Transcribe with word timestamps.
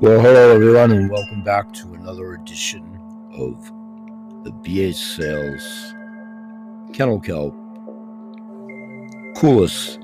Well, 0.00 0.18
hello 0.18 0.54
everyone, 0.54 0.92
and 0.92 1.10
welcome 1.10 1.42
back 1.44 1.74
to 1.74 1.92
another 1.92 2.32
edition 2.32 2.98
of 3.34 3.62
the 4.44 4.50
BH 4.50 4.94
Sales 4.94 5.94
Kennel 6.94 7.20
Kelp 7.20 7.54
Coolest 9.36 10.00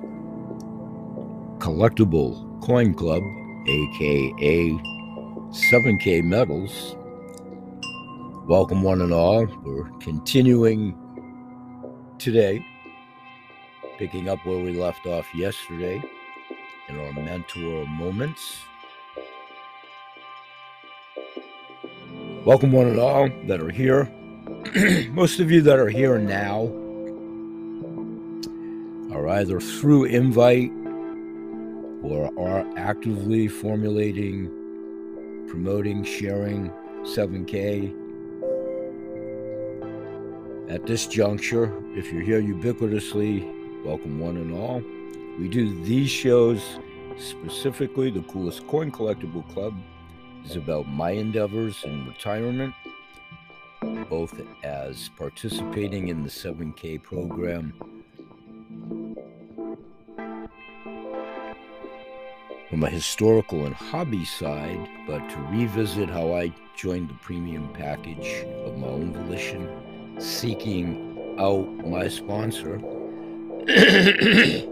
Collectible 1.60 2.60
Coin 2.60 2.92
Club, 2.92 3.22
aka 3.67 4.71
7K 5.49 6.22
Metals. 6.22 6.94
Welcome, 8.47 8.83
one 8.83 9.01
and 9.01 9.15
all. 9.15 9.47
We're 9.65 9.88
continuing 10.01 10.94
today, 12.19 12.63
picking 13.97 14.28
up 14.28 14.44
where 14.44 14.63
we 14.63 14.78
left 14.78 15.06
off 15.06 15.35
yesterday 15.35 16.02
in 16.91 17.00
our 17.00 17.14
mentor 17.14 17.86
moments. 17.86 18.58
Welcome, 22.46 22.70
one 22.70 22.86
and 22.86 23.00
all 23.00 23.28
that 23.48 23.60
are 23.60 23.73
here. 23.73 24.09
Most 25.10 25.41
of 25.41 25.50
you 25.50 25.62
that 25.62 25.80
are 25.80 25.88
here 25.88 26.16
now 26.16 26.66
are 29.12 29.27
either 29.30 29.59
through 29.59 30.05
invite 30.05 30.70
or 32.05 32.30
are 32.38 32.64
actively 32.77 33.48
formulating, 33.48 34.46
promoting, 35.48 36.05
sharing 36.05 36.70
7K. 37.02 37.92
At 40.70 40.86
this 40.86 41.08
juncture, 41.08 41.77
if 41.97 42.12
you're 42.12 42.22
here 42.22 42.41
ubiquitously, 42.41 43.84
welcome 43.84 44.20
one 44.20 44.36
and 44.36 44.56
all. 44.56 44.80
We 45.41 45.48
do 45.48 45.83
these 45.83 46.10
shows 46.10 46.78
specifically, 47.19 48.12
the 48.12 48.22
Coolest 48.22 48.69
Coin 48.69 48.92
Collectible 48.92 49.52
Club 49.52 49.74
is 50.47 50.56
about 50.56 50.86
my 50.86 51.11
endeavors 51.11 51.83
in 51.84 52.06
retirement, 52.06 52.72
both 54.08 54.41
as 54.62 55.11
participating 55.16 56.08
in 56.08 56.22
the 56.22 56.28
7K 56.28 57.02
program 57.02 57.72
from 62.70 62.84
a 62.84 62.89
historical 62.89 63.67
and 63.67 63.74
hobby 63.74 64.24
side, 64.24 64.89
but 65.08 65.28
to 65.30 65.36
revisit 65.50 66.08
how 66.08 66.33
I 66.33 66.55
joined 66.77 67.11
the 67.11 67.14
premium 67.14 67.69
package 67.72 68.44
of 68.64 68.77
my 68.77 68.86
own 68.86 69.12
volition, 69.12 69.69
seeking 70.20 71.36
out 71.41 71.67
my 71.84 72.06
sponsor, 72.06 72.74
and 73.69 74.69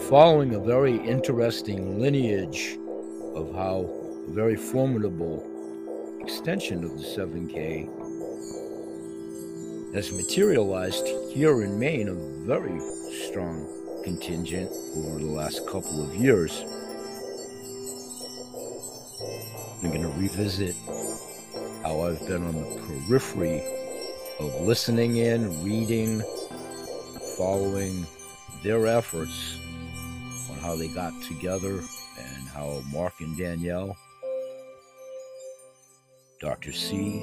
following 0.00 0.56
a 0.56 0.60
very 0.60 0.96
interesting 0.96 2.00
lineage 2.00 2.76
of 3.34 3.54
how 3.54 3.99
very 4.28 4.56
formidable 4.56 5.46
extension 6.20 6.84
of 6.84 6.96
the 6.96 7.04
7K 7.04 7.88
has 9.94 10.12
materialized 10.12 11.06
here 11.30 11.62
in 11.62 11.78
Maine 11.78 12.08
a 12.08 12.14
very 12.46 12.78
strong 13.26 13.66
contingent 14.04 14.70
over 14.96 15.18
the 15.18 15.26
last 15.26 15.66
couple 15.66 16.04
of 16.04 16.14
years. 16.14 16.62
I'm 19.82 19.90
going 19.90 20.02
to 20.02 20.20
revisit 20.20 20.76
how 21.82 22.02
I've 22.02 22.24
been 22.28 22.44
on 22.46 22.54
the 22.54 22.80
periphery 22.86 23.62
of 24.38 24.60
listening 24.60 25.16
in, 25.16 25.64
reading, 25.64 26.22
following 27.36 28.06
their 28.62 28.86
efforts 28.86 29.58
on 30.50 30.58
how 30.58 30.76
they 30.76 30.88
got 30.88 31.12
together 31.22 31.80
and 32.18 32.48
how 32.48 32.82
Mark 32.92 33.20
and 33.20 33.36
Danielle 33.36 33.96
Dr. 36.40 36.72
C, 36.72 37.20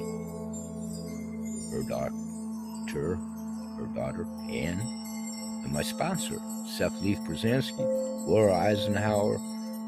her 1.72 1.82
doctor, 1.88 3.16
her 3.76 3.90
daughter, 3.92 4.24
Anne, 4.48 4.78
and 5.64 5.72
my 5.72 5.82
sponsor, 5.82 6.38
Seth 6.68 7.02
Leaf 7.02 7.18
Brzezinski, 7.26 7.80
Laura 8.28 8.54
Eisenhower, 8.54 9.40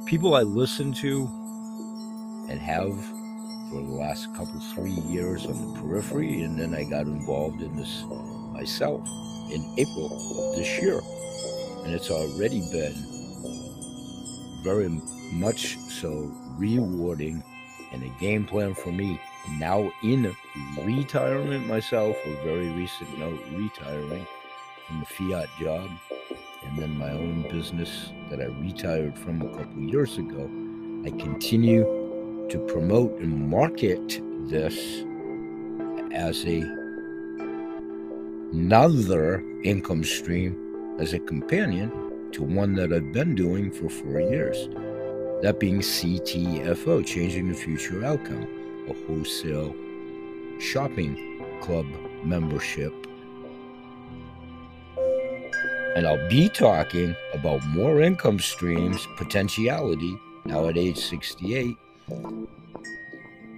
people 0.06 0.34
I 0.34 0.42
listen 0.42 0.92
to 0.94 1.28
and 2.50 2.58
have 2.58 2.92
for 3.70 3.80
the 3.80 3.94
last 4.00 4.34
couple, 4.34 4.58
three 4.74 4.98
years 5.06 5.46
on 5.46 5.74
the 5.74 5.80
periphery, 5.80 6.42
and 6.42 6.58
then 6.58 6.74
I 6.74 6.82
got 6.82 7.06
involved 7.06 7.62
in 7.62 7.76
this 7.76 8.02
myself 8.52 9.06
in 9.52 9.62
April 9.78 10.10
of 10.12 10.56
this 10.56 10.82
year. 10.82 11.00
And 11.84 11.94
it's 11.94 12.10
already 12.10 12.62
been 12.72 12.94
very 14.64 14.88
much 15.32 15.78
so 15.78 16.34
rewarding 16.58 17.44
and 17.92 18.02
a 18.02 18.08
game 18.20 18.44
plan 18.44 18.74
for 18.74 18.92
me 18.92 19.20
now 19.58 19.90
in 20.02 20.34
retirement 20.82 21.66
myself, 21.66 22.16
a 22.24 22.34
very 22.44 22.68
recent 22.70 23.18
note, 23.18 23.40
retiring 23.52 24.26
from 24.86 25.02
a 25.02 25.04
fiat 25.04 25.48
job 25.58 25.90
and 26.62 26.78
then 26.78 26.96
my 26.96 27.10
own 27.10 27.42
business 27.50 28.12
that 28.28 28.40
I 28.40 28.44
retired 28.44 29.18
from 29.18 29.42
a 29.42 29.48
couple 29.48 29.82
years 29.82 30.18
ago. 30.18 30.50
I 31.04 31.10
continue 31.10 31.84
to 32.50 32.58
promote 32.66 33.18
and 33.20 33.48
market 33.48 34.20
this 34.48 35.04
as 36.12 36.44
a 36.44 36.60
another 38.52 39.44
income 39.62 40.02
stream 40.02 40.96
as 40.98 41.12
a 41.12 41.18
companion 41.20 41.90
to 42.32 42.42
one 42.42 42.74
that 42.74 42.92
I've 42.92 43.12
been 43.12 43.34
doing 43.34 43.70
for 43.70 43.88
four 43.88 44.20
years. 44.20 44.68
That 45.42 45.58
being 45.58 45.80
CTFO, 45.80 47.04
Changing 47.06 47.48
the 47.48 47.54
Future 47.54 48.04
Outcome, 48.04 48.46
a 48.90 49.06
wholesale 49.06 49.74
shopping 50.60 51.16
club 51.62 51.86
membership. 52.22 52.92
And 55.96 56.06
I'll 56.06 56.28
be 56.28 56.50
talking 56.50 57.16
about 57.32 57.64
more 57.68 58.02
income 58.02 58.38
streams, 58.38 59.06
potentiality, 59.16 60.14
now 60.44 60.68
at 60.68 60.76
age 60.76 60.98
68, 60.98 61.74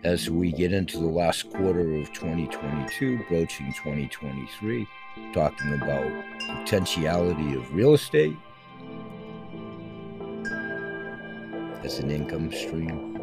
as 0.04 0.30
we 0.30 0.52
get 0.52 0.72
into 0.72 0.98
the 0.98 1.06
last 1.06 1.50
quarter 1.50 1.96
of 1.96 2.12
2022, 2.12 3.24
broaching 3.28 3.72
2023, 3.72 4.86
talking 5.32 5.74
about 5.74 6.10
potentiality 6.60 7.54
of 7.54 7.74
real 7.74 7.94
estate, 7.94 8.36
as 11.84 11.98
an 11.98 12.10
income 12.10 12.50
stream. 12.52 13.16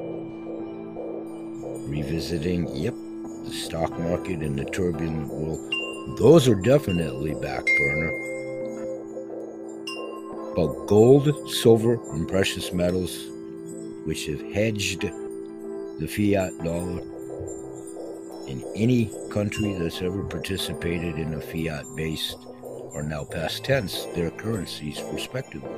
Revisiting, 1.89 2.67
yep, 2.75 2.93
the 3.45 3.51
stock 3.51 3.97
market 3.99 4.41
in 4.41 4.55
the 4.55 4.65
turbulent 4.65 5.27
world. 5.27 5.73
Those 6.17 6.47
are 6.47 6.55
definitely 6.55 7.33
back 7.35 7.65
burner. 7.65 8.11
But 10.55 10.87
gold, 10.87 11.49
silver, 11.49 11.99
and 12.11 12.27
precious 12.27 12.73
metals, 12.73 13.27
which 14.05 14.25
have 14.25 14.41
hedged 14.51 15.01
the 15.01 16.07
fiat 16.07 16.57
dollar 16.63 17.01
in 18.49 18.63
any 18.75 19.11
country 19.29 19.73
that's 19.73 20.01
ever 20.01 20.23
participated 20.23 21.15
in 21.19 21.35
a 21.35 21.41
fiat 21.41 21.85
based 21.95 22.37
are 22.95 23.03
now 23.03 23.23
past 23.23 23.63
tense, 23.63 24.05
their 24.15 24.31
currencies 24.31 25.01
respectively. 25.11 25.69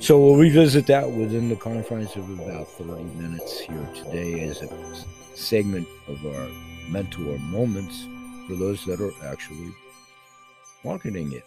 So 0.00 0.16
we'll 0.20 0.36
revisit 0.36 0.86
that 0.86 1.10
within 1.10 1.48
the 1.48 1.56
confines 1.56 2.14
of 2.14 2.30
about 2.30 2.68
30 2.68 3.02
minutes 3.02 3.58
here 3.58 3.88
today 3.96 4.48
as 4.48 4.62
a 4.62 4.68
segment 5.34 5.88
of 6.06 6.24
our 6.24 6.48
mentor 6.88 7.36
moments 7.38 8.06
for 8.46 8.54
those 8.54 8.84
that 8.84 9.00
are 9.00 9.12
actually 9.26 9.72
marketing 10.84 11.32
it. 11.32 11.44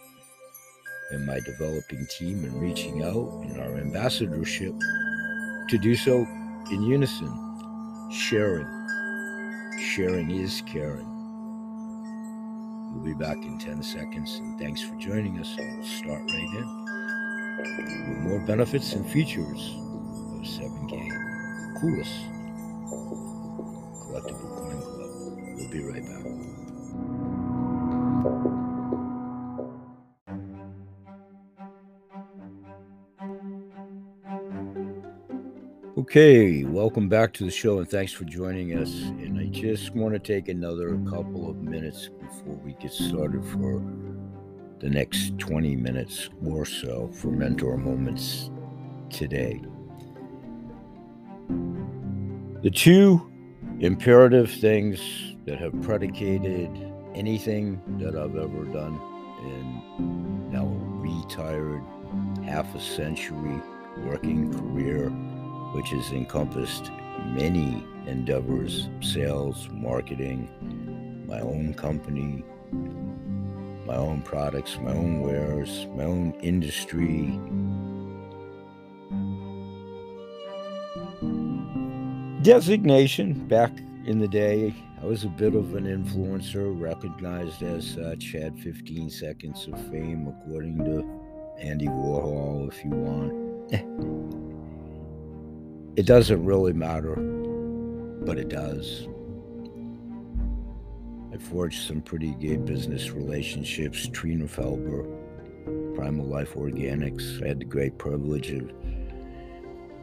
And 1.11 1.25
my 1.25 1.39
developing 1.39 2.05
team 2.17 2.43
and 2.43 2.61
reaching 2.61 3.03
out 3.03 3.41
in 3.49 3.57
our 3.57 3.77
ambassadorship 3.77 4.75
to 5.69 5.77
do 5.77 5.95
so 5.95 6.27
in 6.71 6.83
unison, 6.83 7.31
sharing. 8.11 8.67
Sharing 9.79 10.29
is 10.29 10.61
caring. 10.67 11.07
We'll 12.93 13.05
be 13.05 13.13
back 13.13 13.37
in 13.37 13.57
10 13.57 13.81
seconds, 13.81 14.35
and 14.35 14.59
thanks 14.59 14.81
for 14.81 14.93
joining 14.95 15.39
us. 15.39 15.55
We'll 15.57 15.85
start 15.85 16.21
right 16.29 16.53
in 16.53 17.00
with 17.61 18.17
more 18.19 18.39
benefits 18.39 18.93
and 18.93 19.05
features 19.09 19.75
of 19.75 20.45
7K. 20.45 21.79
Coolest 21.79 22.11
collectible 24.01 24.51
coin 24.57 24.81
club. 24.81 25.11
We'll 25.57 25.69
be 25.69 25.83
right 25.83 26.05
back. 26.05 26.21
Okay, 35.97 36.63
welcome 36.63 37.07
back 37.07 37.31
to 37.33 37.45
the 37.45 37.51
show 37.51 37.77
and 37.79 37.89
thanks 37.89 38.11
for 38.11 38.25
joining 38.25 38.77
us. 38.77 38.91
And 38.91 39.39
I 39.39 39.45
just 39.45 39.93
want 39.95 40.13
to 40.13 40.19
take 40.19 40.49
another 40.49 40.97
couple 41.09 41.49
of 41.49 41.57
minutes 41.57 42.09
before 42.19 42.55
we 42.65 42.73
get 42.81 42.91
started 42.91 43.45
for 43.45 43.79
the 44.81 44.89
next 44.89 45.37
20 45.37 45.75
minutes 45.75 46.29
or 46.43 46.65
so 46.65 47.07
for 47.13 47.27
mentor 47.27 47.77
moments 47.77 48.49
today. 49.11 49.61
The 52.63 52.71
two 52.71 53.31
imperative 53.79 54.51
things 54.51 54.99
that 55.45 55.59
have 55.59 55.79
predicated 55.83 56.69
anything 57.13 57.79
that 57.99 58.15
I've 58.15 58.35
ever 58.35 58.65
done 58.65 58.99
in 59.43 60.51
now 60.51 60.65
a 60.65 60.91
retired 60.97 61.83
half 62.43 62.73
a 62.73 62.79
century 62.79 63.61
working 64.05 64.51
career, 64.51 65.09
which 65.73 65.89
has 65.89 66.11
encompassed 66.11 66.89
many 67.25 67.85
endeavors 68.07 68.89
sales, 69.01 69.69
marketing, 69.71 70.49
my 71.27 71.39
own 71.39 71.75
company, 71.75 72.43
my 73.85 73.95
own 73.95 74.21
products, 74.21 74.77
my 74.81 74.91
own 74.91 75.21
wares, 75.21 75.87
my 75.95 76.03
own 76.03 76.33
industry. 76.41 77.39
Designation 82.41 83.33
back 83.47 83.71
in 84.05 84.19
the 84.19 84.27
day, 84.27 84.73
I 85.01 85.05
was 85.05 85.23
a 85.23 85.29
bit 85.29 85.55
of 85.55 85.75
an 85.75 85.85
influencer, 85.85 86.79
recognized 86.79 87.63
as 87.63 87.87
such, 87.87 88.31
had 88.31 88.59
15 88.59 89.09
seconds 89.09 89.67
of 89.67 89.79
fame, 89.89 90.27
according 90.27 90.77
to 90.85 91.03
Andy 91.59 91.87
Warhol, 91.87 92.67
if 92.67 92.83
you 92.83 92.91
want. 92.91 93.71
it 95.97 96.05
doesn't 96.05 96.45
really 96.45 96.73
matter, 96.73 97.15
but 98.25 98.37
it 98.37 98.49
does. 98.49 99.07
I 101.33 101.37
forged 101.37 101.87
some 101.87 102.01
pretty 102.01 102.31
good 102.31 102.65
business 102.65 103.11
relationships. 103.11 104.07
Trina 104.09 104.45
Felber, 104.45 105.05
Primal 105.95 106.25
Life 106.25 106.55
Organics. 106.55 107.41
I 107.41 107.49
had 107.49 107.59
the 107.61 107.65
great 107.65 107.97
privilege 107.97 108.51
of 108.51 108.69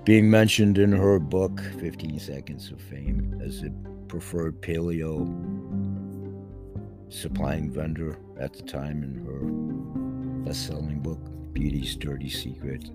being 0.05 0.31
mentioned 0.31 0.79
in 0.79 0.91
her 0.93 1.19
book, 1.19 1.61
15 1.81 2.19
Seconds 2.19 2.71
of 2.71 2.81
Fame, 2.81 3.39
as 3.45 3.63
a 3.63 3.71
preferred 4.09 4.63
paleo 4.63 5.27
supplying 7.11 7.71
vendor 7.71 8.19
at 8.41 8.55
the 8.55 8.63
time 8.63 9.03
in 9.03 9.15
her 9.27 10.49
best 10.49 10.67
selling 10.67 11.01
book, 11.01 11.21
Beauty's 11.53 11.95
Dirty 11.95 12.31
Secret. 12.31 12.91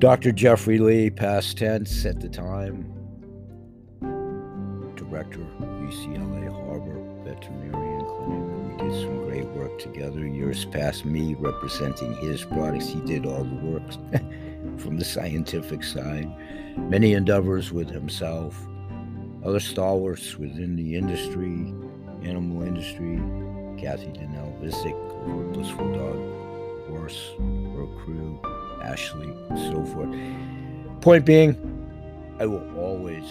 Dr. 0.00 0.32
Jeffrey 0.32 0.78
Lee, 0.78 1.08
past 1.08 1.58
tense 1.58 2.04
at 2.04 2.20
the 2.20 2.28
time, 2.28 2.92
director 4.96 5.46
UCLA 5.60 6.50
Harbor 6.50 7.07
Veterinarian 7.40 8.04
Clinic. 8.04 8.80
We 8.80 8.88
did 8.88 9.00
some 9.00 9.24
great 9.24 9.46
work 9.48 9.78
together. 9.78 10.26
Years 10.26 10.64
past, 10.64 11.04
me 11.04 11.34
representing 11.34 12.14
his 12.16 12.44
products. 12.44 12.88
He 12.88 13.00
did 13.00 13.26
all 13.26 13.44
the 13.44 13.54
work 13.56 13.82
from 14.78 14.98
the 14.98 15.04
scientific 15.04 15.84
side. 15.84 16.30
Many 16.76 17.12
endeavors 17.14 17.72
with 17.72 17.90
himself, 17.90 18.58
other 19.44 19.60
stalwarts 19.60 20.36
within 20.36 20.76
the 20.76 20.96
industry, 20.96 21.72
animal 22.22 22.62
industry. 22.62 23.20
Kathy 23.80 24.08
Donnell 24.08 24.58
Visick 24.60 24.94
over 25.28 25.44
Blissful 25.52 25.92
Dog 25.92 26.88
Horse, 26.88 27.30
her 27.38 27.86
crew, 28.02 28.40
Ashley, 28.82 29.32
and 29.50 29.58
so 29.58 29.84
forth. 29.94 30.12
Point 31.00 31.24
being, 31.24 31.54
I 32.40 32.46
will 32.46 32.76
always 32.76 33.24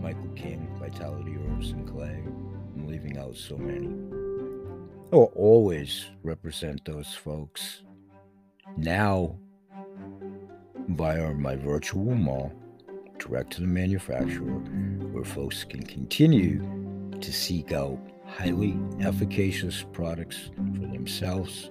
Michael 0.00 0.30
King, 0.36 0.66
Vitality 0.78 1.36
Herbs 1.36 1.72
and 1.72 1.86
Clay. 1.86 2.15
Leaving 2.96 3.18
out 3.18 3.36
so 3.36 3.58
many. 3.58 3.88
I 5.12 5.16
will 5.16 5.32
always 5.36 6.06
represent 6.22 6.82
those 6.86 7.12
folks 7.12 7.82
now 8.78 9.36
via 10.88 11.34
my 11.34 11.56
virtual 11.56 12.14
mall 12.14 12.54
direct 13.18 13.52
to 13.52 13.60
the 13.60 13.66
manufacturer 13.66 14.60
where 15.12 15.24
folks 15.24 15.62
can 15.62 15.82
continue 15.82 16.58
to 17.20 17.32
seek 17.34 17.70
out 17.72 17.98
highly 18.24 18.78
efficacious 19.00 19.84
products 19.92 20.48
for 20.54 20.86
themselves, 20.86 21.68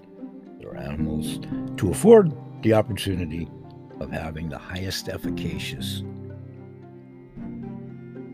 their 0.59 0.77
animals, 0.77 1.39
to 1.77 1.89
afford 1.89 2.33
the 2.61 2.73
opportunity 2.73 3.49
of 3.99 4.11
having 4.11 4.47
the 4.47 4.59
highest 4.59 5.09
efficacious 5.09 6.03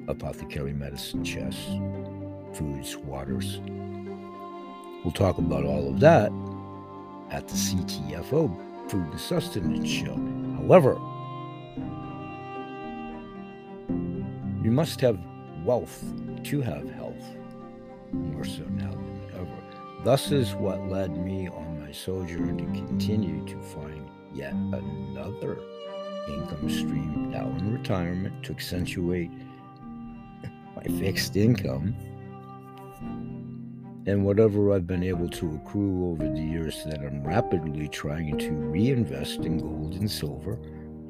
apothecary 0.10 0.74
medicine 0.74 1.24
chests, 1.24 1.70
foods, 2.54 2.98
waters. 2.98 3.60
We'll 5.04 5.14
talk 5.14 5.38
about 5.38 5.66
all 5.66 5.90
of 5.90 6.00
that 6.00 6.32
at 7.32 7.48
the 7.48 7.54
CTFO 7.54 8.90
Food 8.90 9.08
and 9.10 9.20
Sustenance 9.20 9.90
Show. 9.90 10.16
However, 10.58 10.94
you 14.64 14.72
must 14.72 15.02
have 15.02 15.20
wealth 15.64 16.04
to 16.44 16.62
have 16.62 16.90
health, 16.92 17.24
more 18.12 18.44
so 18.44 18.64
now 18.64 18.92
than 18.92 19.22
ever. 19.34 20.04
Thus 20.04 20.32
is 20.32 20.54
what 20.54 20.88
led 20.90 21.18
me 21.18 21.48
on 21.48 21.82
my 21.82 21.92
sojourn 21.92 22.58
to 22.58 22.88
continue 22.88 23.46
to 23.48 23.62
find 23.62 24.10
yet 24.34 24.54
another 24.54 25.60
income 26.28 26.70
stream 26.70 27.32
now 27.32 27.48
in 27.48 27.74
retirement 27.74 28.44
to 28.44 28.52
accentuate 28.52 29.32
my 30.76 30.84
fixed 31.00 31.36
income 31.36 31.96
and 34.06 34.26
whatever 34.26 34.74
I've 34.74 34.88
been 34.88 35.04
able 35.04 35.30
to 35.30 35.56
accrue 35.56 36.12
over 36.12 36.28
the 36.28 36.42
years 36.42 36.84
that 36.86 37.00
I'm 37.00 37.24
rapidly 37.24 37.88
trying 37.88 38.38
to 38.40 38.52
reinvest 38.52 39.42
in 39.42 39.60
gold 39.60 39.94
and 39.96 40.10
silver. 40.10 40.58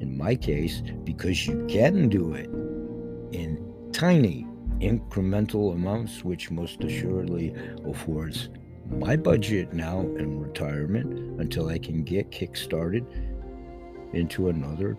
In 0.00 0.16
my 0.18 0.34
case, 0.34 0.82
because 1.04 1.46
you 1.46 1.64
can 1.68 2.08
do 2.08 2.34
it 2.34 2.50
in 3.34 3.90
tiny 3.92 4.46
incremental 4.80 5.72
amounts, 5.72 6.24
which 6.24 6.50
most 6.50 6.82
assuredly 6.84 7.54
affords 7.86 8.50
my 8.90 9.16
budget 9.16 9.72
now 9.72 10.00
in 10.00 10.40
retirement 10.40 11.40
until 11.40 11.68
I 11.68 11.78
can 11.78 12.02
get 12.02 12.30
kickstarted 12.30 13.06
into 14.12 14.48
another 14.48 14.98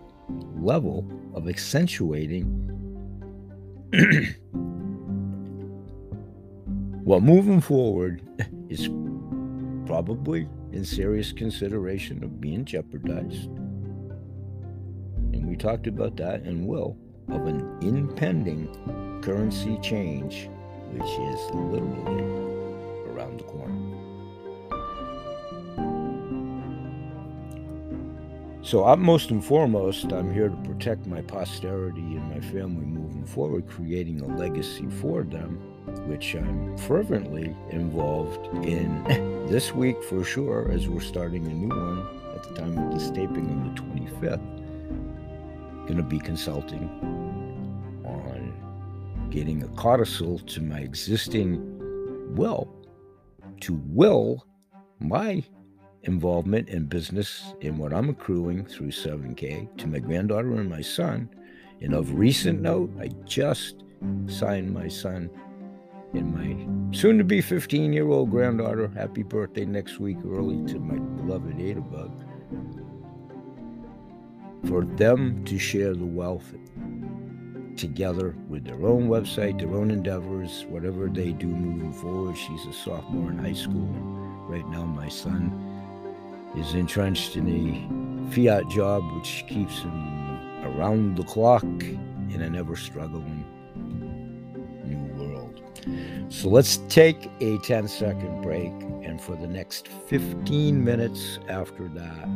level 0.56 1.06
of 1.34 1.48
accentuating 1.48 2.70
well, 7.04 7.20
moving 7.20 7.60
forward 7.60 8.22
is 8.70 8.88
probably 9.84 10.48
in 10.72 10.86
serious 10.86 11.32
consideration 11.32 12.24
of 12.24 12.40
being 12.40 12.64
jeopardized. 12.64 13.50
And 15.34 15.46
we 15.46 15.54
talked 15.54 15.86
about 15.86 16.16
that 16.16 16.44
and 16.44 16.66
will 16.66 16.96
of 17.28 17.46
an 17.46 17.78
impending 17.82 19.20
currency 19.22 19.78
change, 19.82 20.48
which 20.92 21.02
is 21.02 21.40
literally 21.52 22.24
around 23.10 23.38
the 23.40 23.44
corner. 23.44 23.80
So, 28.62 28.84
I'm 28.86 29.02
most 29.02 29.30
and 29.30 29.44
foremost, 29.44 30.10
I'm 30.10 30.32
here 30.32 30.48
to 30.48 30.56
protect 30.56 31.06
my 31.06 31.20
posterity 31.20 32.00
and 32.00 32.30
my 32.30 32.40
family 32.40 32.86
moving 32.86 33.26
forward, 33.26 33.68
creating 33.68 34.22
a 34.22 34.26
legacy 34.38 34.88
for 34.88 35.22
them, 35.22 35.73
which 36.06 36.34
I'm 36.34 36.76
fervently 36.78 37.54
involved 37.70 38.46
in 38.64 39.04
this 39.48 39.72
week 39.72 40.02
for 40.02 40.24
sure, 40.24 40.70
as 40.70 40.88
we're 40.88 41.00
starting 41.00 41.46
a 41.46 41.50
new 41.50 41.68
one 41.68 42.06
at 42.34 42.42
the 42.42 42.54
time 42.54 42.78
of 42.78 42.94
this 42.94 43.10
taping 43.10 43.50
on 43.50 43.74
the 43.74 43.80
25th. 43.80 45.86
Going 45.86 45.96
to 45.96 46.02
be 46.02 46.18
consulting 46.18 46.88
on 48.04 49.28
getting 49.30 49.62
a 49.62 49.68
codicil 49.68 50.38
to 50.38 50.62
my 50.62 50.78
existing 50.78 51.74
will 52.34 52.74
to 53.60 53.74
will 53.86 54.46
my 55.00 55.42
involvement 56.02 56.68
in 56.68 56.86
business 56.86 57.54
in 57.60 57.78
what 57.78 57.92
I'm 57.92 58.10
accruing 58.10 58.66
through 58.66 58.90
7K 58.90 59.76
to 59.78 59.86
my 59.86 59.98
granddaughter 59.98 60.54
and 60.54 60.68
my 60.68 60.80
son. 60.80 61.28
And 61.80 61.94
of 61.94 62.14
recent 62.14 62.60
note, 62.60 62.92
I 63.00 63.08
just 63.24 63.84
signed 64.26 64.72
my 64.72 64.88
son 64.88 65.30
and 66.14 66.34
my 66.34 66.96
soon 66.96 67.18
to 67.18 67.24
be 67.24 67.40
15 67.40 67.92
year 67.92 68.08
old 68.08 68.30
granddaughter. 68.30 68.88
Happy 68.88 69.22
birthday 69.22 69.64
next 69.64 69.98
week 69.98 70.18
early 70.24 70.64
to 70.72 70.78
my 70.78 70.96
beloved 71.22 71.56
Adabug. 71.56 72.12
For 74.68 74.84
them 74.84 75.44
to 75.44 75.58
share 75.58 75.94
the 75.94 76.06
wealth 76.06 76.54
together 77.76 78.34
with 78.48 78.64
their 78.64 78.86
own 78.86 79.08
website, 79.08 79.58
their 79.58 79.74
own 79.74 79.90
endeavors, 79.90 80.64
whatever 80.68 81.08
they 81.08 81.32
do 81.32 81.46
moving 81.46 81.92
forward. 81.92 82.36
She's 82.36 82.64
a 82.66 82.72
sophomore 82.72 83.30
in 83.30 83.38
high 83.38 83.52
school. 83.52 83.88
Right 84.48 84.66
now, 84.68 84.84
my 84.84 85.08
son 85.08 85.52
is 86.56 86.74
entrenched 86.74 87.36
in 87.36 87.48
a 87.48 88.30
fiat 88.34 88.68
job 88.70 89.02
which 89.16 89.44
keeps 89.48 89.80
him 89.80 90.64
around 90.64 91.16
the 91.16 91.24
clock 91.24 91.64
in 91.64 92.40
an 92.40 92.54
ever 92.54 92.76
struggling. 92.76 93.44
So 96.28 96.48
let's 96.48 96.78
take 96.88 97.30
a 97.40 97.58
10 97.58 97.88
second 97.88 98.42
break, 98.42 98.72
and 99.02 99.20
for 99.20 99.36
the 99.36 99.46
next 99.46 99.88
15 99.88 100.82
minutes 100.82 101.38
after 101.48 101.88
that, 101.88 102.28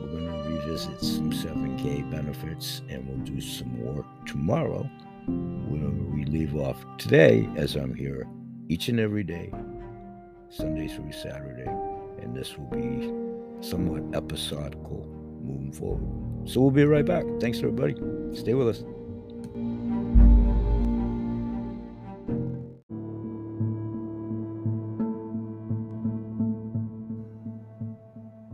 We're 0.00 0.08
going 0.08 0.26
to 0.26 0.48
revisit 0.48 1.00
some 1.00 1.30
7K 1.30 2.10
benefits 2.10 2.80
and 2.88 3.06
we'll 3.06 3.18
do 3.18 3.40
some 3.40 3.84
more 3.84 4.04
tomorrow. 4.24 4.88
When 5.26 6.12
we 6.14 6.24
leave 6.24 6.56
off 6.56 6.82
today, 6.96 7.48
as 7.56 7.76
I'm 7.76 7.94
here 7.94 8.26
each 8.68 8.88
and 8.88 8.98
every 8.98 9.22
day, 9.22 9.52
Sunday 10.48 10.88
through 10.88 11.12
Saturday, 11.12 11.70
and 12.22 12.34
this 12.34 12.56
will 12.56 12.66
be 12.66 13.12
somewhat 13.66 14.02
episodical 14.16 15.06
moving 15.42 15.72
forward. 15.72 16.48
So 16.48 16.62
we'll 16.62 16.70
be 16.70 16.84
right 16.84 17.04
back. 17.04 17.24
Thanks, 17.38 17.58
everybody. 17.58 17.94
Stay 18.34 18.54
with 18.54 18.68
us. 18.68 18.82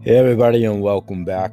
Hey, 0.07 0.19
everybody, 0.19 0.65
and 0.65 0.81
welcome 0.81 1.25
back. 1.25 1.51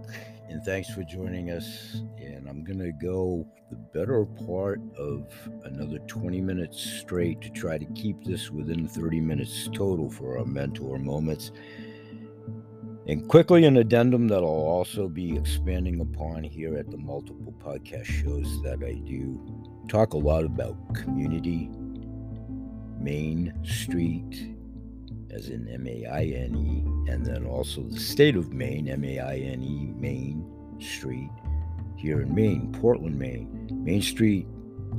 And 0.47 0.63
thanks 0.63 0.87
for 0.87 1.01
joining 1.01 1.49
us. 1.49 2.03
And 2.21 2.47
I'm 2.47 2.63
going 2.63 2.77
to 2.77 2.91
go 2.91 3.47
the 3.71 3.75
better 3.75 4.25
part 4.25 4.79
of 4.95 5.25
another 5.63 5.97
20 5.97 6.39
minutes 6.39 6.79
straight 6.79 7.41
to 7.41 7.49
try 7.49 7.79
to 7.79 7.85
keep 7.95 8.23
this 8.23 8.51
within 8.51 8.87
30 8.87 9.21
minutes 9.21 9.67
total 9.73 10.07
for 10.07 10.37
our 10.37 10.45
mentor 10.45 10.99
moments. 10.99 11.51
And 13.07 13.27
quickly, 13.27 13.65
an 13.65 13.77
addendum 13.77 14.27
that 14.27 14.43
I'll 14.43 14.43
also 14.43 15.09
be 15.09 15.35
expanding 15.35 15.99
upon 15.99 16.43
here 16.43 16.77
at 16.77 16.91
the 16.91 16.97
multiple 16.97 17.55
podcast 17.57 18.05
shows 18.05 18.61
that 18.61 18.83
I 18.83 18.99
do 19.03 19.63
talk 19.89 20.13
a 20.13 20.17
lot 20.19 20.45
about 20.45 20.93
community, 20.93 21.71
Main 22.99 23.51
Street, 23.63 24.55
as 25.31 25.49
in 25.49 25.67
M 25.67 25.87
A 25.87 26.05
I 26.05 26.25
N 26.25 26.55
E, 26.55 26.92
and 27.07 27.25
then 27.25 27.45
also 27.45 27.81
the 27.83 27.99
state 27.99 28.35
of 28.35 28.53
Maine, 28.53 28.87
M 28.87 29.03
A 29.03 29.19
I 29.19 29.35
N 29.37 29.63
E, 29.63 29.93
Main 29.95 30.45
Street, 30.79 31.29
here 31.95 32.21
in 32.21 32.33
Maine, 32.33 32.71
Portland, 32.79 33.17
Maine, 33.17 33.69
Main 33.83 34.01
Street, 34.01 34.47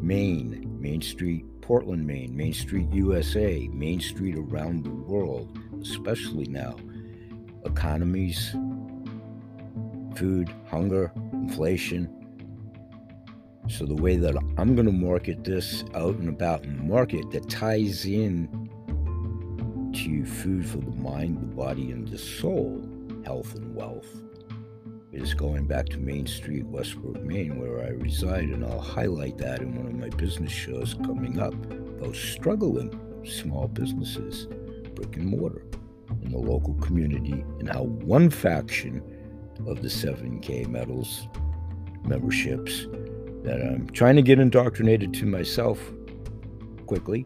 Maine, 0.00 0.76
Main 0.80 1.00
Street, 1.02 1.44
Portland, 1.60 2.06
Maine, 2.06 2.36
Main 2.36 2.52
Street, 2.52 2.88
USA, 2.92 3.68
Main 3.72 4.00
Street 4.00 4.36
around 4.36 4.84
the 4.84 4.90
world, 4.90 5.58
especially 5.80 6.46
now. 6.46 6.76
Economies, 7.64 8.54
food, 10.14 10.52
hunger, 10.66 11.10
inflation. 11.32 12.10
So, 13.68 13.86
the 13.86 13.94
way 13.94 14.16
that 14.16 14.36
I'm 14.58 14.74
going 14.74 14.86
to 14.86 14.92
market 14.92 15.42
this 15.42 15.84
out 15.94 16.16
and 16.16 16.28
about 16.28 16.64
in 16.64 16.76
the 16.76 16.82
market 16.82 17.30
that 17.30 17.48
ties 17.48 18.04
in 18.04 18.63
to 20.04 20.26
food 20.26 20.68
for 20.68 20.76
the 20.76 20.90
mind, 20.90 21.40
the 21.40 21.54
body, 21.54 21.90
and 21.90 22.06
the 22.06 22.18
soul, 22.18 22.86
health 23.24 23.54
and 23.54 23.74
wealth. 23.74 24.06
It 25.12 25.22
is 25.22 25.32
going 25.32 25.66
back 25.66 25.86
to 25.90 25.98
Main 25.98 26.26
Street, 26.26 26.66
Westbrook, 26.66 27.22
Maine, 27.22 27.58
where 27.58 27.82
I 27.82 27.88
reside, 27.88 28.50
and 28.50 28.62
I'll 28.66 28.80
highlight 28.80 29.38
that 29.38 29.62
in 29.62 29.74
one 29.74 29.86
of 29.86 29.94
my 29.94 30.10
business 30.10 30.52
shows 30.52 30.92
coming 30.92 31.40
up 31.40 31.54
about 31.54 32.14
struggling 32.14 33.00
small 33.24 33.66
businesses, 33.66 34.46
brick 34.94 35.16
and 35.16 35.26
mortar, 35.26 35.64
in 36.20 36.32
the 36.32 36.38
local 36.38 36.74
community, 36.74 37.42
and 37.58 37.70
how 37.70 37.84
one 37.84 38.28
faction 38.28 39.02
of 39.66 39.80
the 39.80 39.88
7K 39.88 40.68
Metals 40.68 41.28
memberships 42.02 42.88
that 43.42 43.62
I'm 43.62 43.88
trying 43.88 44.16
to 44.16 44.22
get 44.22 44.38
indoctrinated 44.38 45.14
to 45.14 45.24
myself 45.24 45.80
quickly 46.84 47.24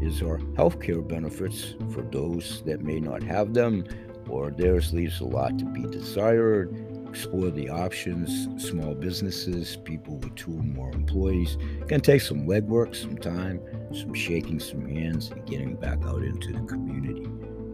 is 0.00 0.22
our 0.22 0.38
healthcare 0.54 1.06
benefits 1.06 1.74
for 1.92 2.02
those 2.02 2.62
that 2.66 2.80
may 2.80 3.00
not 3.00 3.22
have 3.22 3.54
them 3.54 3.84
or 4.28 4.50
theirs 4.50 4.92
leaves 4.92 5.20
a 5.20 5.24
lot 5.24 5.58
to 5.58 5.64
be 5.64 5.82
desired. 5.82 6.74
Explore 7.08 7.50
the 7.50 7.70
options, 7.70 8.48
small 8.62 8.94
businesses, 8.94 9.78
people 9.84 10.18
with 10.18 10.34
two 10.34 10.52
or 10.52 10.62
more 10.62 10.92
employees. 10.92 11.56
Can 11.88 12.02
take 12.02 12.20
some 12.20 12.46
legwork, 12.46 12.94
some 12.94 13.16
time, 13.16 13.60
some 13.94 14.12
shaking 14.12 14.60
some 14.60 14.86
hands, 14.86 15.30
and 15.30 15.44
getting 15.46 15.74
back 15.74 15.98
out 16.04 16.22
into 16.22 16.52
the 16.52 16.60
community, 16.66 17.24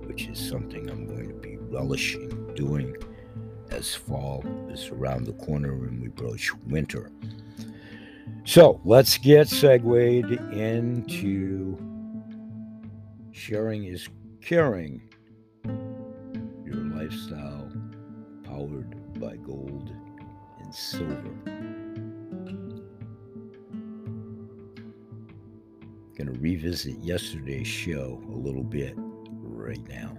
which 0.07 0.28
is 0.28 0.38
something 0.38 0.88
I'm 0.88 1.07
going 1.07 1.28
to 1.28 1.35
be 1.35 1.57
relishing 1.57 2.54
doing 2.54 2.97
as 3.71 3.93
fall 3.93 4.45
is 4.71 4.88
around 4.90 5.26
the 5.26 5.33
corner 5.33 5.73
and 5.73 6.00
we 6.00 6.09
approach 6.09 6.54
winter. 6.66 7.11
So 8.45 8.81
let's 8.85 9.19
get 9.19 9.49
segued 9.49 10.31
into 10.52 11.76
Sharing 13.35 13.85
is 13.85 14.09
caring. 14.41 15.03
Your 15.64 16.76
lifestyle 16.76 17.69
powered 18.45 19.21
by 19.21 19.35
gold 19.38 19.93
and 20.62 20.73
silver. 20.73 21.35
Going 26.17 26.33
to 26.33 26.38
revisit 26.38 27.03
yesterday's 27.03 27.67
show 27.67 28.23
a 28.33 28.37
little 28.37 28.62
bit 28.62 28.95
right 28.97 29.83
now. 29.88 30.14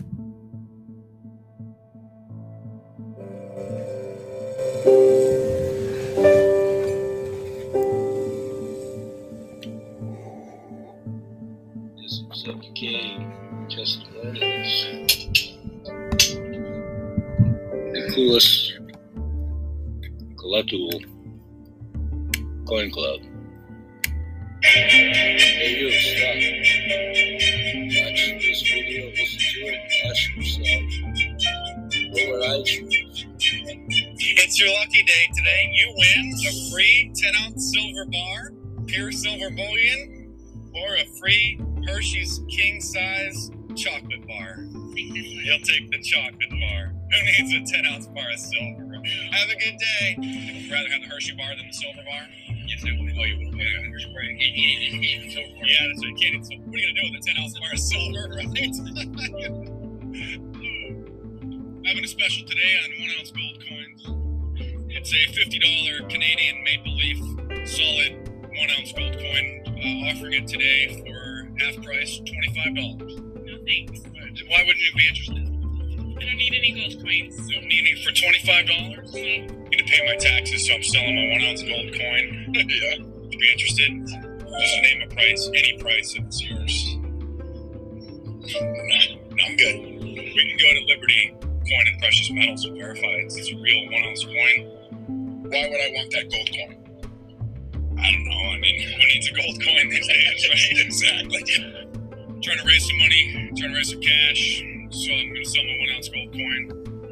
Collectible 20.35 20.99
coin 22.67 22.89
club. 22.89 23.19
Hey, 24.63 25.77
you 25.79 25.91
stop. 25.91 26.35
Watch 28.03 28.21
this 28.41 28.61
video, 28.63 29.01
listen 29.11 29.39
to 29.39 29.59
it, 29.67 29.79
ask 30.09 30.35
yourself, 30.35 30.83
what 32.13 32.25
would 32.31 32.43
I 32.49 32.63
choose? 32.63 33.25
It's 33.37 34.59
your 34.59 34.69
lucky 34.73 35.03
day 35.03 35.27
today. 35.35 35.71
You 35.73 35.93
win 35.95 36.33
a 36.47 36.71
free 36.71 37.11
10 37.13 37.33
ounce 37.43 37.71
silver 37.71 38.05
bar, 38.05 38.51
pure 38.87 39.11
silver 39.11 39.51
bullion, 39.51 40.33
or 40.73 40.95
a 40.95 41.05
free 41.19 41.59
Hershey's 41.85 42.41
king 42.49 42.81
size 42.81 43.51
chocolate 43.75 44.27
bar. 44.27 44.65
You'll 44.95 45.59
take 45.59 45.91
the 45.91 46.01
chocolate 46.01 46.49
needs 47.25 47.53
a 47.53 47.61
10 47.63 47.85
ounce 47.87 48.07
bar 48.07 48.29
of 48.31 48.39
silver? 48.39 48.83
Have 49.31 49.49
a 49.49 49.55
good 49.55 49.77
day. 49.77 50.17
I'd 50.17 50.71
rather 50.71 50.89
have 50.89 51.01
the 51.01 51.07
Hershey 51.07 51.35
bar 51.35 51.55
than 51.55 51.67
the 51.67 51.73
silver 51.73 52.03
bar? 52.03 52.27
Yes, 52.67 52.83
I 52.83 52.91
would. 52.99 53.13
Oh, 53.15 53.23
you 53.23 53.37
would. 53.45 53.57
Yeah, 53.57 53.81
the 53.81 53.91
Hershey 53.91 54.11
bar. 54.13 54.23
You 54.23 54.37
can't 54.37 54.55
eat 54.55 55.25
it. 55.25 55.31
Silver 55.33 55.53
bar. 55.55 55.65
Yeah, 55.65 55.87
that's 55.87 55.99
what 55.99 56.09
you 56.09 56.17
can't 56.19 56.35
eat. 56.35 56.45
So 56.45 56.55
what 56.65 56.75
are 56.75 56.79
you 56.79 56.85
going 56.85 56.95
to 56.95 57.01
do 57.01 57.07
with 57.11 57.21
a 57.21 57.27
10 57.27 57.37
ounce 57.39 57.55
bar 57.59 57.71
of 57.71 57.79
silver, 57.79 58.23
right? 58.39 58.75
Having 61.85 62.03
a 62.03 62.07
special 62.07 62.47
today 62.47 62.71
on 62.81 62.89
one 62.99 63.11
ounce 63.19 63.31
gold 63.31 63.61
coins. 63.61 64.01
It's 64.89 65.11
a 65.13 65.21
$50 65.37 66.09
Canadian 66.09 66.63
Maple 66.63 66.95
Leaf 66.95 67.19
solid 67.67 68.29
one 68.57 68.69
ounce 68.77 68.93
gold 68.93 69.13
coin. 69.13 69.63
Uh, 69.67 70.09
offering 70.09 70.33
it 70.33 70.47
today 70.47 71.03
for 71.05 71.49
half 71.59 71.75
price, 71.83 72.21
$25. 72.21 73.45
No 73.45 73.57
thanks. 73.65 74.01
Why 74.47 74.63
wouldn't 74.65 74.79
you 74.79 74.93
be 74.95 75.07
interested? 75.07 75.54
I 76.17 76.23
don't 76.23 76.37
need 76.37 76.53
any 76.55 76.71
gold 76.71 77.03
coins. 77.03 77.49
You 77.49 77.59
don't 77.59 77.67
need 77.67 77.87
any 77.87 78.03
for 78.03 78.11
twenty-five 78.11 78.67
dollars. 78.67 79.15
I'm 79.15 79.47
gonna 79.47 79.83
pay 79.85 80.05
my 80.05 80.15
taxes, 80.15 80.67
so 80.67 80.73
I'm 80.73 80.83
selling 80.83 81.15
my 81.15 81.31
one 81.33 81.41
ounce 81.43 81.63
gold 81.63 81.91
coin. 81.91 82.45
yeah. 82.53 83.03
Would 83.03 83.33
you 83.33 83.39
be 83.39 83.51
interested? 83.51 83.91
Just 84.07 84.81
name 84.81 85.01
a 85.03 85.13
price, 85.13 85.49
any 85.49 85.77
price, 85.79 86.15
if 86.15 86.23
it's 86.25 86.41
yours. 86.43 86.95
No, 88.45 88.61
no, 88.61 89.43
I'm 89.43 89.57
good. 89.57 89.75
We 89.75 90.47
can 90.49 90.57
go 90.57 90.73
to 90.73 90.85
Liberty 90.87 91.35
Coin 91.41 91.87
and 91.91 91.99
Precious 91.99 92.31
Metals 92.31 92.63
and 92.65 92.77
verify 92.77 93.07
it's, 93.25 93.35
it's 93.35 93.51
a 93.51 93.57
real 93.57 93.83
one 93.91 94.03
ounce 94.03 94.23
coin. 94.23 94.71
Why 95.49 95.67
would 95.67 95.81
I 95.81 95.91
want 95.95 96.11
that 96.11 96.31
gold 96.31 96.49
coin? 96.55 96.85
I 97.99 98.11
don't 98.11 98.23
know. 98.23 98.51
I 98.51 98.59
mean, 98.59 98.81
who 98.87 98.97
needs 99.07 99.27
a 99.29 99.33
gold 99.33 99.61
coin 99.63 99.89
these 99.89 100.07
days, 100.07 100.49
right? 100.49 100.85
exactly. 100.85 101.43
Trying 102.41 102.59
to 102.59 102.65
raise 102.65 102.87
some 102.87 102.97
money, 102.99 103.51
trying 103.57 103.71
to 103.71 103.75
raise 103.75 103.89
some 103.91 104.01
cash. 104.01 104.63
So 104.95 105.11
I'm 105.11 105.27
going 105.27 105.43
to 105.43 105.49
sell 105.49 105.59
my 105.67 105.75
one 105.75 105.91
ounce 105.91 106.07
gold 106.07 106.31
coin. 106.31 106.63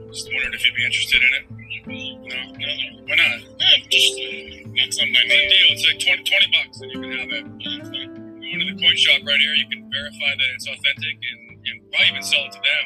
Just 0.08 0.32
wondering 0.32 0.56
if 0.56 0.64
you'd 0.64 0.80
be 0.80 0.86
interested 0.88 1.20
in 1.20 1.32
it. 1.36 1.46
No, 1.84 2.40
no, 2.56 2.72
why 3.12 3.16
not? 3.20 3.44
Yeah, 3.60 3.76
just 3.92 4.16
uh, 4.24 4.72
Not 4.72 4.88
something 4.96 5.20
I 5.20 5.28
need. 5.28 5.52
Deal. 5.52 5.76
It's 5.76 5.84
like 5.84 6.00
20, 6.00 6.24
20 6.24 6.48
bucks, 6.56 6.80
and 6.80 6.88
you 6.96 7.00
can 7.04 7.12
have 7.12 7.32
it. 7.36 7.46
yeah. 7.60 8.08
Go 8.08 8.48
into 8.56 8.72
the 8.72 8.80
coin 8.80 8.96
shop 8.96 9.20
right 9.28 9.36
here. 9.36 9.52
You 9.52 9.68
can 9.68 9.84
verify 9.92 10.32
that 10.32 10.50
it's 10.56 10.64
authentic, 10.64 11.16
and, 11.28 11.60
probably 11.92 12.08
even 12.08 12.24
sell 12.24 12.48
it 12.48 12.56
to 12.56 12.62
them 12.64 12.86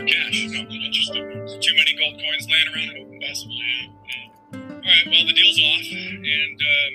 for 0.00 0.04
cash. 0.08 0.48
No, 0.48 0.64
not 0.64 0.80
interested. 0.80 1.60
Too 1.60 1.74
many 1.76 1.92
gold 2.00 2.16
coins 2.24 2.48
laying 2.48 2.68
around. 2.72 3.20
Possibly, 3.20 3.60
yeah. 3.60 3.84
yeah. 3.84 4.64
All 4.64 4.80
right, 4.80 5.06
well, 5.12 5.24
the 5.28 5.36
deal's 5.36 5.60
off. 5.60 5.86
And 5.92 6.56
um, 6.56 6.92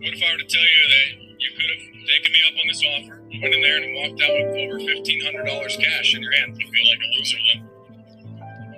what 0.00 0.16
if 0.16 0.20
I 0.24 0.32
were 0.32 0.40
to 0.40 0.48
tell 0.48 0.64
you 0.64 0.82
that 0.96 1.08
you 1.44 1.50
could 1.60 1.70
have 1.76 1.84
taken 2.08 2.32
me 2.32 2.40
up 2.48 2.56
on 2.56 2.66
this 2.72 2.82
offer, 2.88 3.15
went 3.42 3.54
in 3.54 3.60
there 3.62 3.82
and 3.82 3.94
walked 3.94 4.22
out 4.22 4.32
with 4.32 4.56
over 4.56 4.78
$1,500 4.78 5.82
cash 5.82 6.14
in 6.14 6.22
your 6.22 6.32
hand? 6.32 6.52
I 6.54 6.56
feel 6.56 6.86
like 6.90 7.00
a 7.00 7.08
loser 7.18 7.38
then. 7.54 7.68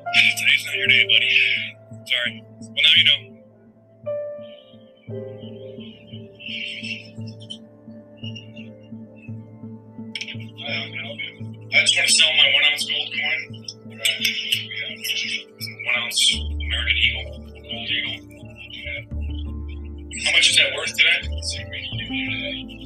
Today's 0.39 0.65
not 0.67 0.77
your 0.77 0.87
day, 0.89 1.05
buddy. 1.05 1.31
Sorry. 2.07 2.45
Well, 2.61 2.73
now 2.75 2.95
you 2.97 3.05
know. 3.05 3.39
I 11.71 11.81
just 11.83 11.97
want 11.97 12.09
to 12.09 12.15
sell 12.15 12.29
my 12.37 12.53
one 12.53 12.65
ounce 12.73 12.85
gold 12.89 13.09
coin. 13.13 13.41
Uh, 13.93 14.05
one 15.85 15.97
ounce 16.03 16.35
American 16.35 16.97
Eagle, 16.97 17.29
gold 17.63 17.91
Eagle. 17.91 18.19
How 20.25 20.33
much 20.33 20.51
is 20.51 20.57
that 20.57 20.75
worth 20.75 20.95
today? 20.97 22.78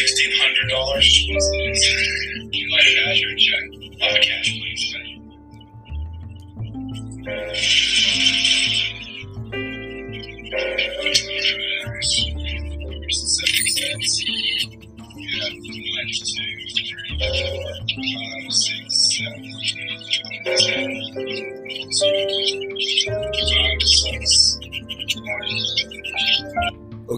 $1,600 0.00 1.28
You 2.52 2.70
like 2.72 2.86
my 2.86 3.02
hazard 3.04 3.38
check, 3.38 3.64
uh, 4.02 4.16
cash. 4.22 4.59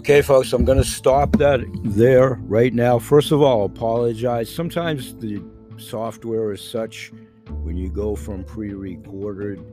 Okay, 0.03 0.21
folks, 0.21 0.51
I'm 0.51 0.65
going 0.65 0.79
to 0.79 0.83
stop 0.83 1.37
that 1.37 1.61
there 1.81 2.33
right 2.41 2.73
now. 2.73 2.99
First 2.99 3.31
of 3.31 3.41
all, 3.41 3.63
apologize. 3.63 4.53
Sometimes 4.53 5.15
the 5.15 5.41
software 5.77 6.51
is 6.51 6.59
such 6.59 7.13
when 7.61 7.77
you 7.77 7.89
go 7.89 8.13
from 8.13 8.43
pre 8.43 8.73
recorded 8.73 9.63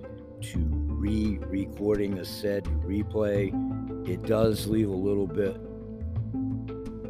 to 0.43 0.59
re 0.87 1.41
recording 1.49 2.21
a 2.21 2.25
said 2.25 2.63
replay, 2.87 3.49
it 4.09 4.23
does 4.23 4.69
leave 4.69 4.89
a 4.89 4.95
little 4.95 5.27
bit 5.27 5.55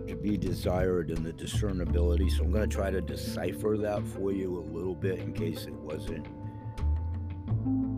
to 0.09 0.17
be 0.17 0.39
desired 0.39 1.11
in 1.11 1.23
the 1.23 1.35
discernibility. 1.35 2.31
So 2.31 2.45
I'm 2.45 2.51
going 2.51 2.71
to 2.71 2.75
try 2.75 2.91
to 2.91 3.03
decipher 3.03 3.77
that 3.83 4.03
for 4.03 4.33
you 4.33 4.59
a 4.61 4.65
little 4.75 4.95
bit 4.95 5.19
in 5.19 5.35
case 5.35 5.67
it 5.67 5.75
wasn't 5.75 6.27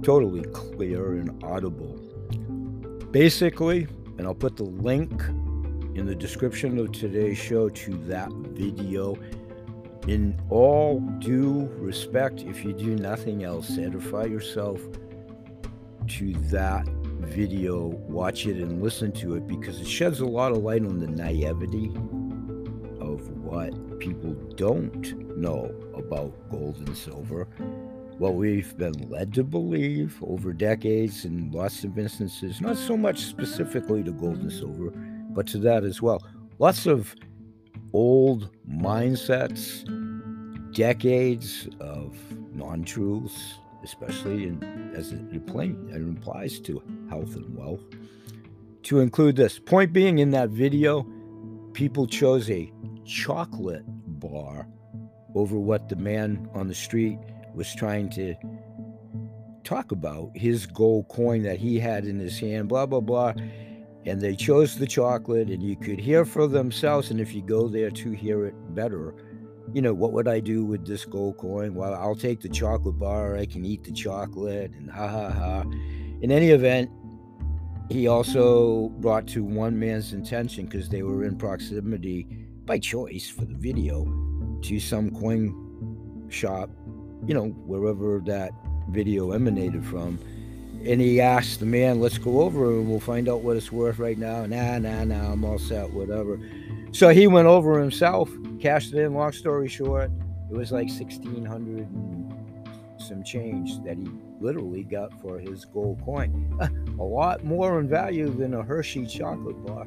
totally 0.02 0.43
clear 0.52 1.12
and 1.12 1.45
audible. 1.45 1.95
Basically, 3.12 3.87
and 4.23 4.29
I'll 4.29 4.37
put 4.37 4.57
the 4.57 4.62
link 4.62 5.21
in 5.97 6.07
the 6.07 6.14
description 6.14 6.79
of 6.79 6.93
today's 6.93 7.37
show 7.37 7.69
to 7.69 7.95
that 8.05 8.31
video. 8.31 9.19
In 10.07 10.41
all 10.49 11.00
due 11.19 11.69
respect, 11.73 12.43
if 12.43 12.64
you 12.64 12.73
do 12.73 12.95
nothing 12.95 13.43
else, 13.43 13.67
certify 13.67 14.26
yourself 14.26 14.81
to 16.07 16.33
that 16.52 16.87
video, 17.19 17.87
watch 17.87 18.47
it 18.47 18.59
and 18.59 18.81
listen 18.81 19.11
to 19.11 19.35
it 19.35 19.49
because 19.49 19.81
it 19.81 19.88
sheds 19.88 20.21
a 20.21 20.25
lot 20.25 20.52
of 20.52 20.59
light 20.59 20.83
on 20.83 21.00
the 21.00 21.09
naivety 21.09 21.88
of 23.00 23.29
what 23.38 23.99
people 23.99 24.35
don't 24.55 25.37
know 25.37 25.75
about 25.97 26.33
gold 26.49 26.76
and 26.76 26.97
silver. 26.97 27.49
What 28.23 28.35
we've 28.35 28.79
been 28.79 29.11
led 29.11 29.35
to 29.35 29.43
believe 29.43 30.17
over 30.23 30.52
decades 30.52 31.25
in 31.25 31.50
lots 31.50 31.83
of 31.83 31.99
instances, 31.99 32.61
not 32.61 32.76
so 32.76 32.97
much 32.97 33.19
specifically 33.23 34.05
to 34.05 34.12
gold 34.12 34.38
and 34.38 34.52
silver, 34.52 34.91
but 35.31 35.49
to 35.49 35.59
that 35.59 35.83
as 35.83 36.00
well. 36.00 36.23
Lots 36.61 36.87
of 36.87 37.17
old 37.93 38.49
mindsets, 38.64 39.83
decades 40.73 41.69
of 41.81 42.17
non 42.55 42.85
truths, 42.85 43.59
especially 43.83 44.45
in, 44.45 44.93
as 44.95 45.11
it, 45.11 45.19
implies 45.33 46.61
to 46.61 46.81
health 47.11 47.35
and 47.35 47.57
wealth. 47.57 47.83
To 48.85 49.01
include 49.01 49.35
this, 49.35 49.59
point 49.59 49.92
being 49.92 50.20
in 50.20 50.31
that 50.31 50.51
video, 50.51 51.05
people 51.73 52.07
chose 52.07 52.49
a 52.51 52.73
chocolate 53.05 53.83
bar 54.20 54.68
over 55.35 55.59
what 55.59 55.88
the 55.88 55.97
man 55.97 56.49
on 56.55 56.68
the 56.68 56.75
street 56.75 57.18
was 57.55 57.75
trying 57.75 58.11
to 58.11 58.35
talk 59.65 59.93
about 59.93 60.31
his 60.35 60.67
gold 60.67 61.09
coin 61.09 61.43
that 61.43 61.59
he 61.59 61.79
had 61.79 62.05
in 62.05 62.19
his 62.19 62.38
hand, 62.38 62.69
blah, 62.69 62.87
blah, 62.87 63.01
blah. 63.01 63.33
And 64.05 64.21
they 64.21 64.35
chose 64.35 64.77
the 64.77 64.87
chocolate, 64.87 65.49
and 65.49 65.62
you 65.62 65.77
could 65.77 66.01
hear 66.01 66.25
for 66.25 66.49
themselves. 66.49 67.11
And 67.11 67.21
if 67.21 67.35
you 67.35 67.43
go 67.43 67.69
there 67.69 67.91
to 67.91 68.11
hear 68.11 68.47
it 68.47 68.55
better, 68.75 69.15
you 69.73 69.81
know, 69.81 69.95
what 69.95 70.12
would 70.12 70.27
I 70.27 70.41
do 70.41 70.65
with 70.65 70.87
this 70.87 71.05
gold 71.05 71.38
coin? 71.38 71.75
Well, 71.75 71.95
I'll 71.95 72.17
take 72.17 72.41
the 72.41 72.49
chocolate 72.49 72.99
bar, 72.99 73.37
I 73.37 73.47
can 73.47 73.65
eat 73.65 73.85
the 73.85 73.93
chocolate, 73.93 74.73
and 74.73 74.91
ha 74.91 75.07
ha 75.07 75.31
ha. 75.31 75.61
In 76.21 76.33
any 76.33 76.51
event, 76.51 76.91
he 77.88 78.09
also 78.09 78.88
brought 79.01 79.27
to 79.29 79.45
one 79.45 79.79
man's 79.79 80.12
attention 80.12 80.67
because 80.67 80.88
they 80.88 81.03
were 81.03 81.25
in 81.25 81.37
proximity 81.37 82.27
by 82.65 82.79
choice 82.79 83.29
for 83.29 83.45
the 83.45 83.55
video 83.55 84.05
to 84.62 84.81
some 84.81 85.11
coin 85.11 86.27
shop, 86.29 86.71
you 87.27 87.35
know, 87.35 87.49
wherever 87.67 88.21
that 88.27 88.53
video 88.89 89.33
emanated 89.33 89.85
from. 89.85 90.19
And 90.85 91.01
he 91.01 91.21
asked 91.21 91.61
the 91.61 91.67
man, 91.67 92.01
let's 92.01 92.19
go 92.19 92.41
over 92.41 92.73
and 92.73 92.89
we'll 92.89 93.01
find 93.01 93.29
out 93.29 93.43
what 93.43 93.57
it's 93.57 93.71
worth 93.71 93.99
right 93.99 94.19
now. 94.19 94.45
Nah, 94.47 94.79
nah, 94.79 95.05
nah, 95.05 95.33
I'm 95.33 95.45
all 95.45 95.59
set, 95.59 95.93
whatever. 95.93 96.41
So 96.91 97.11
he 97.11 97.27
went 97.27 97.47
over 97.47 97.79
himself, 97.79 98.29
cashed 98.61 98.93
it 98.93 98.99
in. 98.99 99.15
Long 99.15 99.33
story 99.33 99.69
short, 99.69 100.11
it 100.51 100.57
was 100.57 100.73
like 100.73 100.89
1600 100.89 101.89
and 101.89 102.35
some 102.99 103.23
change 103.23 103.83
that 103.85 103.97
he 103.97 104.09
literally 104.41 104.83
got 104.83 105.13
for 105.21 105.39
his 105.39 105.65
gold 105.65 106.01
coin. 106.05 106.59
a 106.99 107.03
lot 107.03 107.45
more 107.45 107.79
in 107.79 107.89
value 107.89 108.29
than 108.29 108.55
a 108.55 108.63
Hershey 108.63 109.07
chocolate 109.07 109.65
bar. 109.65 109.87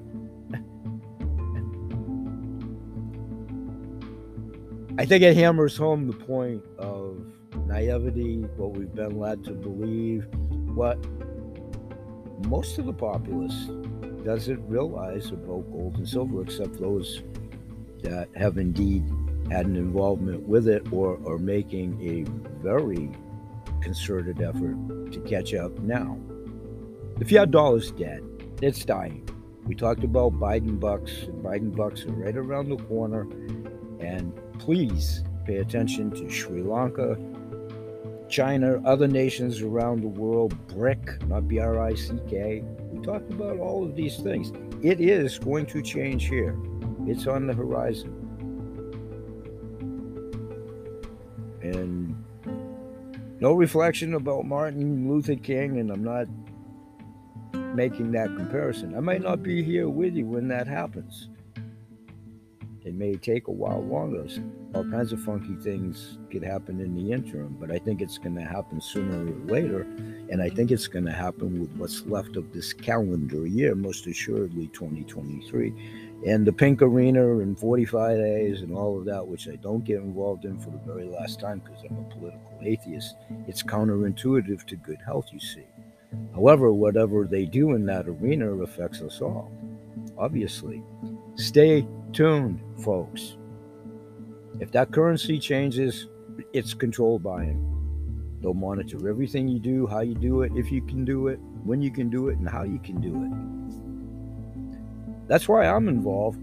I 4.97 5.05
think 5.05 5.23
it 5.23 5.35
hammers 5.35 5.75
home 5.75 6.07
the 6.07 6.13
point 6.13 6.63
of 6.77 7.25
naivety, 7.67 8.41
what 8.55 8.71
we've 8.77 8.93
been 8.95 9.19
led 9.19 9.43
to 9.43 9.51
believe, 9.51 10.25
what 10.73 10.97
most 12.47 12.77
of 12.77 12.85
the 12.85 12.93
populace 12.93 13.69
doesn't 14.23 14.65
realize 14.69 15.31
about 15.31 15.69
gold 15.71 15.95
and 15.97 16.07
silver, 16.07 16.43
except 16.43 16.79
those 16.79 17.23
that 18.03 18.29
have 18.37 18.57
indeed 18.57 19.03
had 19.51 19.65
an 19.65 19.75
involvement 19.75 20.47
with 20.47 20.67
it 20.67 20.87
or 20.93 21.19
are 21.27 21.39
making 21.39 21.99
a 22.01 22.23
very 22.63 23.11
concerted 23.81 24.41
effort 24.41 25.11
to 25.11 25.19
catch 25.27 25.53
up 25.53 25.77
now. 25.79 26.17
The 27.17 27.25
fiat 27.25 27.51
dollar 27.51 27.77
is 27.77 27.91
dead. 27.91 28.23
It's 28.61 28.85
dying. 28.85 29.27
We 29.65 29.75
talked 29.75 30.03
about 30.05 30.33
Biden 30.33 30.79
bucks. 30.79 31.23
And 31.23 31.43
Biden 31.43 31.75
bucks 31.75 32.05
are 32.05 32.11
right 32.11 32.35
around 32.35 32.69
the 32.69 32.77
corner. 32.77 33.21
And 33.99 34.33
please 34.59 35.23
pay 35.45 35.57
attention 35.57 36.11
to 36.11 36.29
Sri 36.29 36.61
Lanka, 36.61 37.17
China, 38.27 38.81
other 38.85 39.07
nations 39.07 39.61
around 39.61 40.01
the 40.01 40.07
world, 40.07 40.55
BRIC, 40.67 41.27
not 41.27 41.47
B 41.47 41.59
R 41.59 41.79
I 41.79 41.93
C 41.93 42.19
K. 42.27 42.63
We 42.91 43.03
talked 43.05 43.31
about 43.31 43.59
all 43.59 43.83
of 43.83 43.95
these 43.95 44.17
things. 44.17 44.51
It 44.83 44.99
is 44.99 45.37
going 45.37 45.67
to 45.67 45.81
change 45.81 46.27
here, 46.27 46.57
it's 47.05 47.27
on 47.27 47.47
the 47.47 47.53
horizon. 47.53 48.21
And 51.61 52.15
no 53.39 53.53
reflection 53.53 54.15
about 54.15 54.45
Martin 54.45 55.09
Luther 55.09 55.35
King, 55.35 55.79
and 55.79 55.91
I'm 55.91 56.03
not 56.03 56.27
making 57.75 58.11
that 58.13 58.27
comparison. 58.27 58.95
I 58.95 59.01
might 59.01 59.21
not 59.21 59.43
be 59.43 59.63
here 59.63 59.89
with 59.89 60.15
you 60.15 60.25
when 60.25 60.47
that 60.47 60.67
happens. 60.67 61.29
It 62.85 62.93
may 62.93 63.15
take 63.15 63.47
a 63.47 63.51
while 63.51 63.83
longer. 63.83 64.27
All 64.75 64.83
kinds 64.83 65.11
of 65.11 65.19
funky 65.21 65.55
things 65.55 66.19
could 66.29 66.43
happen 66.43 66.79
in 66.79 66.93
the 66.93 67.11
interim, 67.11 67.57
but 67.59 67.71
I 67.71 67.79
think 67.79 67.99
it's 67.99 68.19
going 68.19 68.35
to 68.35 68.43
happen 68.43 68.79
sooner 68.79 69.25
or 69.25 69.45
later. 69.51 69.81
And 70.29 70.39
I 70.39 70.49
think 70.49 70.69
it's 70.69 70.87
going 70.87 71.05
to 71.05 71.11
happen 71.11 71.59
with 71.59 71.71
what's 71.77 72.05
left 72.05 72.35
of 72.35 72.53
this 72.53 72.73
calendar 72.73 73.47
year, 73.47 73.73
most 73.73 74.05
assuredly 74.05 74.67
2023. 74.67 75.73
And 76.27 76.45
the 76.45 76.53
pink 76.53 76.83
arena 76.83 77.39
in 77.39 77.55
45 77.55 78.17
days 78.17 78.61
and 78.61 78.71
all 78.71 78.99
of 78.99 79.05
that, 79.05 79.25
which 79.27 79.47
I 79.47 79.55
don't 79.55 79.83
get 79.83 79.97
involved 79.97 80.45
in 80.45 80.59
for 80.59 80.69
the 80.69 80.77
very 80.85 81.05
last 81.05 81.39
time 81.39 81.63
because 81.65 81.83
I'm 81.89 81.97
a 81.97 82.13
political 82.13 82.59
atheist, 82.61 83.15
it's 83.47 83.63
counterintuitive 83.63 84.63
to 84.65 84.75
good 84.75 84.99
health, 85.03 85.29
you 85.31 85.39
see. 85.39 85.65
However, 86.35 86.71
whatever 86.71 87.25
they 87.25 87.45
do 87.45 87.71
in 87.71 87.87
that 87.87 88.07
arena 88.07 88.51
affects 88.61 89.01
us 89.01 89.21
all, 89.21 89.51
obviously. 90.19 90.83
Stay 91.35 91.87
tuned, 92.15 92.59
folks. 92.81 93.37
If 94.61 94.71
that 94.71 94.93
currency 94.93 95.37
changes, 95.37 96.07
it's 96.53 96.73
controlled 96.73 97.21
by 97.21 97.43
him. 97.43 98.39
They'll 98.41 98.53
monitor 98.53 99.09
everything 99.09 99.49
you 99.49 99.59
do, 99.59 99.85
how 99.85 99.99
you 99.99 100.15
do 100.15 100.43
it, 100.43 100.53
if 100.55 100.71
you 100.71 100.81
can 100.81 101.03
do 101.03 101.27
it, 101.27 101.41
when 101.65 101.81
you 101.81 101.91
can 101.91 102.09
do 102.09 102.29
it, 102.29 102.37
and 102.37 102.47
how 102.47 102.63
you 102.63 102.79
can 102.79 103.01
do 103.01 103.25
it. 103.25 103.31
That's 105.27 105.49
why 105.49 105.65
I'm 105.65 105.89
involved. 105.89 106.39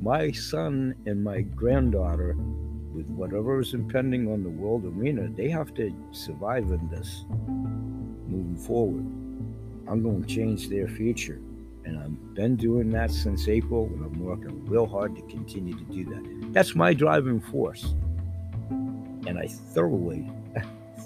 My 0.00 0.30
son 0.30 0.94
and 1.06 1.24
my 1.24 1.40
granddaughter 1.40 2.36
with 2.94 3.10
whatever 3.10 3.58
is 3.60 3.74
impending 3.74 4.32
on 4.32 4.44
the 4.44 4.50
world 4.50 4.84
arena, 4.84 5.28
they 5.28 5.48
have 5.48 5.74
to 5.74 5.92
survive 6.12 6.70
in 6.70 6.88
this 6.88 7.24
moving 8.28 8.56
forward. 8.56 9.04
I'm 9.88 10.04
going 10.04 10.22
to 10.22 10.28
change 10.32 10.68
their 10.68 10.86
future. 10.86 11.40
And 11.86 11.98
I've 12.00 12.34
been 12.34 12.56
doing 12.56 12.90
that 12.90 13.12
since 13.12 13.46
April, 13.46 13.86
and 13.86 14.04
I'm 14.04 14.18
working 14.18 14.66
real 14.66 14.86
hard 14.86 15.14
to 15.14 15.22
continue 15.22 15.74
to 15.74 15.84
do 15.84 16.04
that. 16.06 16.52
That's 16.52 16.74
my 16.74 16.92
driving 16.92 17.40
force. 17.40 17.94
And 18.70 19.38
I 19.38 19.46
thoroughly, 19.46 20.28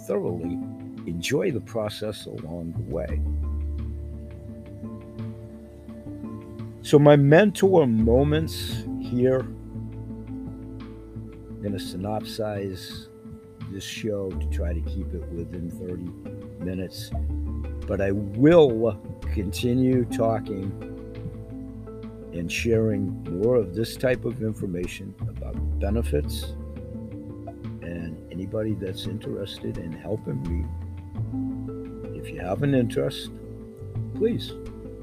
thoroughly 0.07 0.59
enjoy 1.07 1.51
the 1.51 1.61
process 1.61 2.25
along 2.25 2.73
the 2.73 2.95
way. 2.95 3.21
So, 6.83 6.99
my 6.99 7.15
mentor 7.15 7.87
moments 7.87 8.85
here, 9.01 9.41
I'm 9.41 10.01
going 11.61 11.73
to 11.73 11.79
synopsize 11.79 13.09
this 13.71 13.85
show 13.85 14.31
to 14.31 14.47
try 14.47 14.73
to 14.73 14.81
keep 14.81 15.13
it 15.13 15.29
within 15.29 15.71
30 15.71 16.65
minutes, 16.65 17.11
but 17.91 18.01
I 18.01 18.13
will 18.13 18.97
continue 19.35 20.05
talking 20.05 20.71
and 22.33 22.51
sharing 22.51 23.21
more 23.25 23.57
of 23.57 23.75
this 23.75 23.97
type 23.97 24.25
of 24.25 24.45
information 24.45 25.13
about 25.23 25.57
benefits 25.81 26.53
and 27.83 28.17
anybody 28.31 28.75
that's 28.75 29.07
interested 29.07 29.77
in 29.77 29.91
helping 29.91 30.41
me. 30.45 32.17
If 32.17 32.31
you 32.31 32.39
have 32.39 32.63
an 32.63 32.77
interest, 32.77 33.31
please 34.15 34.53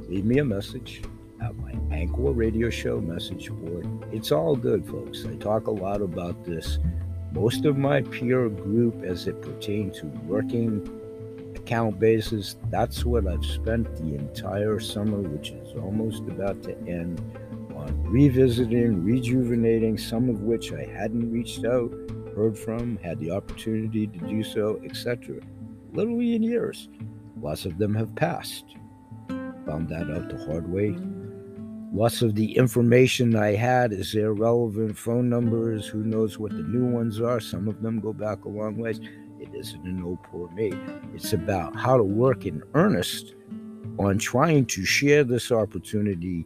leave 0.07 0.23
me 0.23 0.37
a 0.37 0.45
message 0.45 1.01
at 1.41 1.57
my 1.57 1.73
Anchor 1.91 2.31
Radio 2.31 2.69
Show 2.69 3.01
message 3.01 3.51
board. 3.51 3.85
It's 4.13 4.31
all 4.31 4.55
good, 4.55 4.87
folks. 4.87 5.25
I 5.25 5.35
talk 5.35 5.67
a 5.67 5.71
lot 5.71 6.01
about 6.01 6.45
this. 6.45 6.79
Most 7.33 7.65
of 7.65 7.77
my 7.77 8.01
peer 8.01 8.47
group, 8.47 9.03
as 9.03 9.27
it 9.27 9.41
pertains 9.41 9.99
to 9.99 10.05
working 10.25 10.89
account 11.67 11.99
basis, 11.99 12.55
that's 12.69 13.03
what 13.03 13.27
I've 13.27 13.43
spent 13.43 13.93
the 13.97 14.15
entire 14.15 14.79
summer, 14.79 15.19
which 15.19 15.49
is 15.49 15.73
almost 15.73 16.23
about 16.23 16.63
to 16.63 16.71
end, 16.87 17.19
on 17.75 18.01
revisiting, 18.03 19.03
rejuvenating, 19.03 19.97
some 19.97 20.29
of 20.29 20.43
which 20.43 20.71
I 20.71 20.85
hadn't 20.85 21.29
reached 21.29 21.65
out, 21.65 21.93
heard 22.33 22.57
from, 22.57 22.97
had 23.03 23.19
the 23.19 23.31
opportunity 23.31 24.07
to 24.07 24.17
do 24.17 24.45
so, 24.45 24.79
etc. 24.85 25.41
Literally 25.91 26.35
in 26.35 26.43
years. 26.43 26.87
Lots 27.41 27.65
of 27.65 27.77
them 27.77 27.93
have 27.95 28.15
passed. 28.15 28.77
Found 29.27 29.89
that 29.89 30.09
out 30.09 30.29
the 30.29 30.45
hard 30.45 30.71
way 30.71 30.95
Lots 31.93 32.21
of 32.21 32.35
the 32.35 32.57
information 32.57 33.35
I 33.35 33.55
had 33.55 33.93
is 33.93 34.13
irrelevant. 34.13 34.97
Phone 34.97 35.29
numbers, 35.29 35.87
who 35.87 36.03
knows 36.03 36.37
what 36.37 36.51
the 36.51 36.63
new 36.63 36.85
ones 36.85 37.21
are? 37.21 37.39
Some 37.39 37.67
of 37.69 37.81
them 37.81 38.01
go 38.01 38.11
back 38.11 38.43
a 38.43 38.49
long 38.49 38.77
ways. 38.77 38.99
Isn't 39.57 39.87
a 39.87 39.91
no 39.91 40.19
poor 40.23 40.49
me. 40.51 40.71
It's 41.15 41.33
about 41.33 41.75
how 41.75 41.97
to 41.97 42.03
work 42.03 42.45
in 42.45 42.61
earnest 42.75 43.33
on 43.97 44.19
trying 44.19 44.67
to 44.67 44.85
share 44.85 45.23
this 45.23 45.51
opportunity 45.51 46.45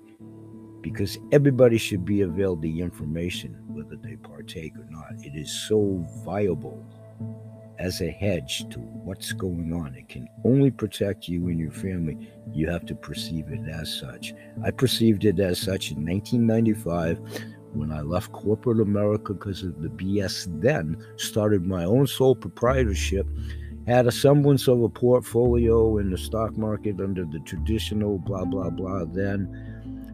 because 0.79 1.19
everybody 1.31 1.77
should 1.77 2.05
be 2.05 2.21
availed 2.21 2.61
the 2.61 2.79
information, 2.81 3.57
whether 3.67 3.97
they 3.97 4.15
partake 4.15 4.75
or 4.77 4.87
not. 4.89 5.13
It 5.25 5.35
is 5.35 5.51
so 5.51 6.05
viable 6.23 6.83
as 7.79 8.01
a 8.01 8.09
hedge 8.09 8.69
to 8.69 8.79
what's 8.79 9.33
going 9.33 9.73
on. 9.73 9.95
It 9.95 10.07
can 10.07 10.29
only 10.45 10.71
protect 10.71 11.27
you 11.27 11.47
and 11.49 11.59
your 11.59 11.71
family. 11.71 12.29
You 12.53 12.69
have 12.69 12.85
to 12.85 12.95
perceive 12.95 13.49
it 13.49 13.67
as 13.67 13.93
such. 13.93 14.33
I 14.63 14.71
perceived 14.71 15.25
it 15.25 15.39
as 15.39 15.59
such 15.59 15.91
in 15.91 16.05
1995 16.05 17.19
when 17.73 17.91
I 17.91 18.01
left 18.01 18.31
corporate 18.31 18.79
America 18.79 19.33
because 19.33 19.63
of 19.63 19.81
the 19.81 19.89
BS 19.89 20.47
then, 20.61 21.03
started 21.17 21.65
my 21.65 21.83
own 21.83 22.07
sole 22.07 22.35
proprietorship, 22.35 23.27
had 23.87 24.07
a 24.07 24.11
semblance 24.11 24.67
of 24.67 24.81
a 24.81 24.89
portfolio 24.89 25.97
in 25.97 26.11
the 26.11 26.17
stock 26.17 26.57
market 26.57 26.99
under 26.99 27.25
the 27.25 27.39
traditional 27.39 28.19
blah, 28.19 28.45
blah, 28.45 28.69
blah 28.69 29.05
then 29.05 29.49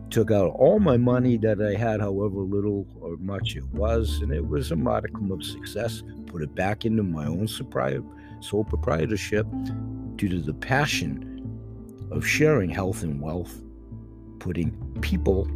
took 0.10 0.32
out 0.32 0.54
all 0.56 0.80
my 0.80 0.98
money 0.98 1.38
that 1.38 1.62
I 1.62 1.78
had, 1.78 2.00
however 2.00 2.38
little 2.38 2.88
or 3.02 3.18
much 3.18 3.56
it 3.56 3.66
was, 3.74 4.20
and 4.22 4.32
it 4.32 4.48
was 4.48 4.72
a 4.72 4.76
modicum 4.76 5.32
of 5.32 5.44
success. 5.44 6.04
Put 6.28 6.42
it 6.42 6.56
back 6.56 6.86
into 6.86 7.04
my 7.04 7.26
own 7.26 7.48
sole 7.48 8.64
proprietorship 8.64 9.48
due 10.16 10.30
to 10.30 10.40
the 10.40 10.54
passion 10.54 11.34
of 12.12 12.26
sharing 12.26 12.70
health 12.70 13.04
and 13.04 13.22
wealth, 13.22 13.62
putting 14.40 14.72
people, 15.02 15.48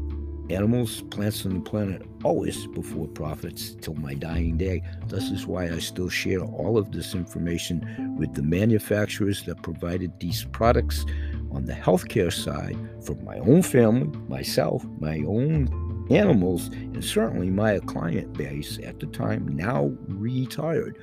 animals, 0.53 1.01
plants 1.11 1.45
on 1.45 1.55
the 1.55 1.59
planet 1.61 2.01
always 2.23 2.67
before 2.67 3.07
profits 3.07 3.75
till 3.81 3.95
my 3.95 4.13
dying 4.13 4.57
day. 4.57 4.81
This 5.07 5.31
is 5.31 5.47
why 5.47 5.65
I 5.65 5.79
still 5.79 6.09
share 6.09 6.41
all 6.41 6.77
of 6.77 6.91
this 6.91 7.13
information 7.15 8.15
with 8.17 8.33
the 8.33 8.43
manufacturers 8.43 9.43
that 9.43 9.63
provided 9.63 10.19
these 10.19 10.45
products 10.51 11.05
on 11.51 11.65
the 11.65 11.73
healthcare 11.73 12.31
side 12.31 12.77
for 13.05 13.15
my 13.15 13.37
own 13.39 13.61
family, 13.61 14.07
myself, 14.27 14.85
my 14.99 15.19
own 15.27 15.69
animals, 16.09 16.67
and 16.67 17.03
certainly 17.03 17.49
my 17.49 17.79
client 17.79 18.33
base 18.33 18.79
at 18.83 18.99
the 18.99 19.07
time, 19.07 19.47
now 19.47 19.91
retired, 20.07 20.97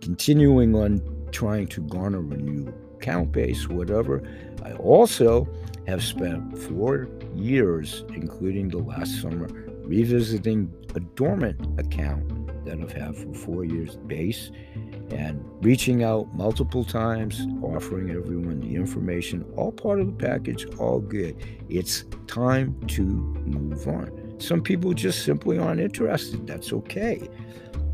continuing 0.00 0.74
on 0.74 1.00
trying 1.32 1.66
to 1.66 1.80
garner 1.82 2.20
a 2.20 2.36
new 2.36 2.72
account 3.02 3.32
base, 3.32 3.68
whatever. 3.68 4.22
I 4.64 4.72
also 4.74 5.48
have 5.88 6.04
spent 6.04 6.56
four 6.56 7.08
years, 7.34 8.04
including 8.14 8.68
the 8.68 8.78
last 8.78 9.20
summer, 9.20 9.48
revisiting 9.84 10.72
a 10.94 11.00
dormant 11.00 11.80
account 11.80 12.24
that 12.64 12.78
I've 12.80 12.92
had 12.92 13.16
for 13.16 13.34
four 13.34 13.64
years 13.64 13.96
base 14.06 14.52
and 15.10 15.44
reaching 15.60 16.04
out 16.04 16.32
multiple 16.34 16.84
times, 16.84 17.44
offering 17.60 18.10
everyone 18.10 18.60
the 18.60 18.76
information, 18.76 19.44
all 19.56 19.72
part 19.72 19.98
of 20.00 20.06
the 20.06 20.12
package, 20.12 20.64
all 20.78 21.00
good. 21.00 21.36
It's 21.68 22.04
time 22.28 22.78
to 22.86 23.02
move 23.02 23.88
on. 23.88 24.36
Some 24.38 24.62
people 24.62 24.94
just 24.94 25.24
simply 25.24 25.58
aren't 25.58 25.80
interested. 25.80 26.46
That's 26.46 26.72
okay. 26.72 27.28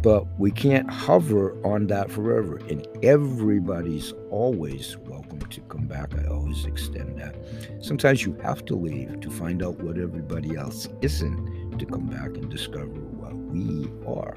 But 0.03 0.27
we 0.39 0.51
can't 0.51 0.89
hover 0.89 1.55
on 1.67 1.89
that 1.89 2.11
forever. 2.11 2.59
And 2.69 2.87
everybody's 3.03 4.13
always 4.31 4.97
welcome 4.99 5.41
to 5.41 5.61
come 5.63 5.87
back. 5.87 6.15
I 6.19 6.27
always 6.29 6.65
extend 6.67 7.19
that. 7.19 7.35
Sometimes 7.81 8.25
you 8.25 8.35
have 8.43 8.65
to 8.67 8.77
leave 8.77 9.21
to 9.21 9.31
find 9.31 9.63
out 9.63 9.81
what 9.81 9.99
everybody 9.99 10.57
else 10.57 10.89
isn't 11.03 11.79
to 11.79 11.87
come 11.87 12.07
back 12.07 12.29
and 12.37 12.49
discover 12.49 12.87
what 12.87 13.35
we 13.35 13.91
are. 14.07 14.37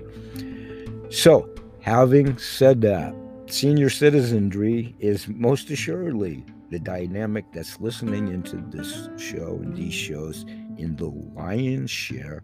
So, 1.11 1.47
Having 1.81 2.37
said 2.37 2.81
that, 2.81 3.15
senior 3.47 3.89
citizenry 3.89 4.95
is 4.99 5.27
most 5.27 5.71
assuredly 5.71 6.45
the 6.69 6.77
dynamic 6.77 7.45
that's 7.53 7.79
listening 7.79 8.27
into 8.27 8.57
this 8.69 9.09
show 9.17 9.59
and 9.63 9.75
these 9.75 9.93
shows 9.93 10.45
in 10.77 10.95
the 10.95 11.07
lion's 11.35 11.89
share 11.89 12.43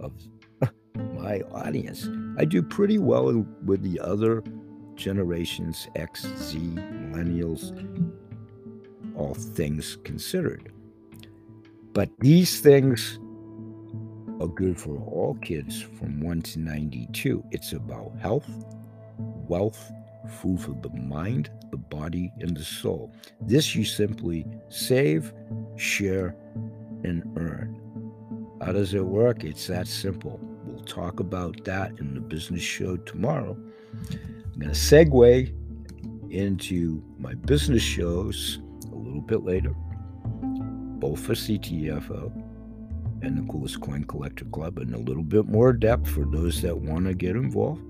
of 0.00 0.12
my 0.96 1.40
audience. 1.52 2.08
I 2.38 2.44
do 2.44 2.62
pretty 2.62 2.98
well 2.98 3.46
with 3.64 3.82
the 3.82 4.00
other 4.00 4.42
generations 4.94 5.88
X, 5.94 6.26
Z, 6.38 6.58
millennials, 6.58 7.72
all 9.16 9.34
things 9.34 9.96
considered. 10.04 10.72
But 11.92 12.10
these 12.20 12.60
things 12.60 13.18
are 14.40 14.48
good 14.48 14.78
for 14.78 14.98
all 14.98 15.38
kids 15.40 15.80
from 15.80 16.20
1 16.20 16.42
to 16.42 16.58
92. 16.58 17.42
It's 17.52 17.72
about 17.72 18.12
health, 18.20 18.48
wealth, 19.18 19.90
food 20.28 20.60
for 20.60 20.76
the 20.82 20.90
mind, 20.90 21.50
the 21.70 21.76
body, 21.76 22.32
and 22.40 22.56
the 22.56 22.64
soul. 22.64 23.12
This 23.40 23.74
you 23.74 23.84
simply 23.84 24.44
save, 24.68 25.32
share, 25.76 26.34
and 27.04 27.22
earn. 27.36 27.80
How 28.60 28.72
does 28.72 28.94
it 28.94 29.04
work? 29.04 29.44
It's 29.44 29.66
that 29.68 29.86
simple. 29.86 30.40
Talk 30.86 31.20
about 31.20 31.64
that 31.64 31.98
in 31.98 32.14
the 32.14 32.20
business 32.20 32.62
show 32.62 32.96
tomorrow. 32.96 33.56
I'm 33.56 34.58
going 34.58 34.72
to 34.72 34.78
segue 34.78 35.52
into 36.30 37.02
my 37.18 37.34
business 37.34 37.82
shows 37.82 38.60
a 38.92 38.94
little 38.94 39.20
bit 39.20 39.44
later, 39.44 39.74
both 40.98 41.20
for 41.20 41.34
CTFO 41.34 42.32
and 43.22 43.38
the 43.38 43.52
Coolest 43.52 43.80
Coin 43.80 44.04
Collector 44.04 44.44
Club 44.46 44.78
in 44.78 44.94
a 44.94 44.98
little 44.98 45.22
bit 45.22 45.46
more 45.46 45.72
depth 45.72 46.08
for 46.08 46.24
those 46.24 46.62
that 46.62 46.76
want 46.76 47.06
to 47.06 47.14
get 47.14 47.36
involved. 47.36 47.82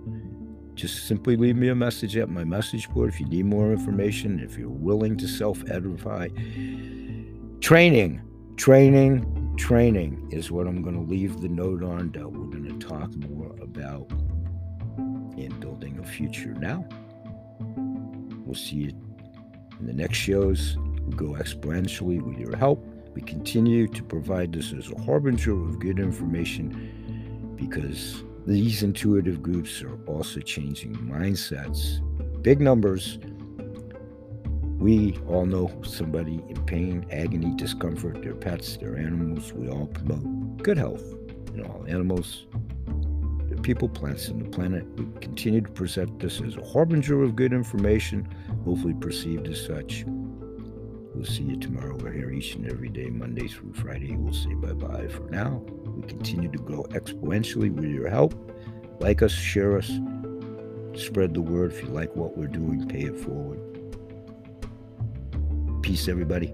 Just 0.74 1.06
simply 1.06 1.37
leave 1.37 1.56
me 1.56 1.68
a 1.68 1.74
message 1.74 2.16
at 2.16 2.28
my 2.28 2.44
message 2.44 2.88
board 2.90 3.09
if 3.09 3.18
you 3.18 3.26
need 3.26 3.46
more 3.46 3.72
information, 3.72 4.40
if 4.40 4.59
you're 4.59 4.68
willing 4.68 5.16
to 5.16 5.26
self 5.26 5.62
edify. 5.70 6.28
Training, 7.61 8.20
training, 8.56 9.36
training 9.57 10.29
is 10.31 10.51
what 10.51 10.66
I'm 10.66 10.83
going 10.83 10.95
to 10.95 11.11
leave 11.11 11.40
the 11.40 11.49
note 11.49 11.83
on 11.83 12.12
that 12.12 12.31
we're 12.31 12.47
going 12.47 12.79
to 12.79 12.87
talk 12.87 13.14
more 13.16 13.55
about 13.61 14.11
in 15.37 15.55
building 15.61 15.99
a 15.99 16.05
future 16.05 16.55
now. 16.55 16.87
We'll 18.45 18.55
see 18.55 18.77
you 18.77 18.88
in 19.81 19.87
the 19.87 19.92
next 19.92 20.19
shows. 20.19 20.77
We'll 20.79 21.16
go 21.16 21.33
exponentially 21.35 22.21
with 22.21 22.38
your 22.38 22.57
help. 22.57 22.87
We 23.14 23.23
continue 23.23 23.88
to 23.88 24.03
provide 24.03 24.53
this 24.53 24.73
as 24.73 24.90
a 24.90 25.01
harbinger 25.03 25.53
of 25.53 25.81
good 25.81 25.99
information 25.99 27.55
because 27.57 28.23
these 28.47 28.83
intuitive 28.83 29.42
groups 29.42 29.83
are 29.83 29.99
also 30.07 30.40
changing 30.40 30.95
mindsets. 30.97 32.01
Big 32.42 32.61
numbers. 32.61 33.19
We 34.87 35.18
all 35.27 35.46
know 35.46 35.68
somebody 35.83 36.40
in 36.49 36.64
pain, 36.64 37.07
agony, 37.11 37.53
discomfort, 37.57 38.22
their 38.22 38.37
pets, 38.37 38.77
their 38.77 38.96
animals. 38.96 39.53
We 39.53 39.68
all 39.68 39.88
promote 39.88 40.62
good 40.62 40.79
health 40.79 41.03
in 41.53 41.64
all 41.64 41.85
animals, 41.88 42.46
their 43.49 43.59
people, 43.59 43.88
plants, 43.88 44.29
and 44.29 44.40
the 44.40 44.49
planet. 44.49 44.87
We 44.96 45.07
continue 45.20 45.61
to 45.61 45.68
present 45.72 46.20
this 46.20 46.40
as 46.40 46.57
a 46.57 46.64
harbinger 46.64 47.20
of 47.25 47.35
good 47.35 47.53
information, 47.53 48.29
hopefully 48.64 48.94
perceived 48.94 49.49
as 49.49 49.61
such. 49.61 50.05
We'll 50.07 51.25
see 51.25 51.42
you 51.42 51.57
tomorrow. 51.57 51.96
We're 51.96 52.12
here 52.12 52.31
each 52.31 52.55
and 52.55 52.70
every 52.70 52.88
day, 52.88 53.07
Monday 53.07 53.49
through 53.49 53.72
Friday. 53.72 54.14
We'll 54.14 54.33
say 54.33 54.55
bye 54.55 54.72
bye 54.72 55.09
for 55.09 55.29
now. 55.31 55.64
We 55.96 56.07
continue 56.07 56.49
to 56.53 56.59
grow 56.59 56.85
exponentially 56.90 57.75
with 57.75 57.87
your 57.87 58.09
help. 58.09 58.37
Like 59.01 59.20
us, 59.22 59.33
share 59.33 59.79
us, 59.79 59.88
spread 60.94 61.35
the 61.35 61.42
word. 61.42 61.72
If 61.72 61.83
you 61.83 61.88
like 61.88 62.14
what 62.14 62.38
we're 62.38 62.46
doing, 62.46 62.87
pay 62.87 63.07
it 63.07 63.18
forward. 63.18 63.76
Peace, 65.87 66.09
everybody. 66.09 66.53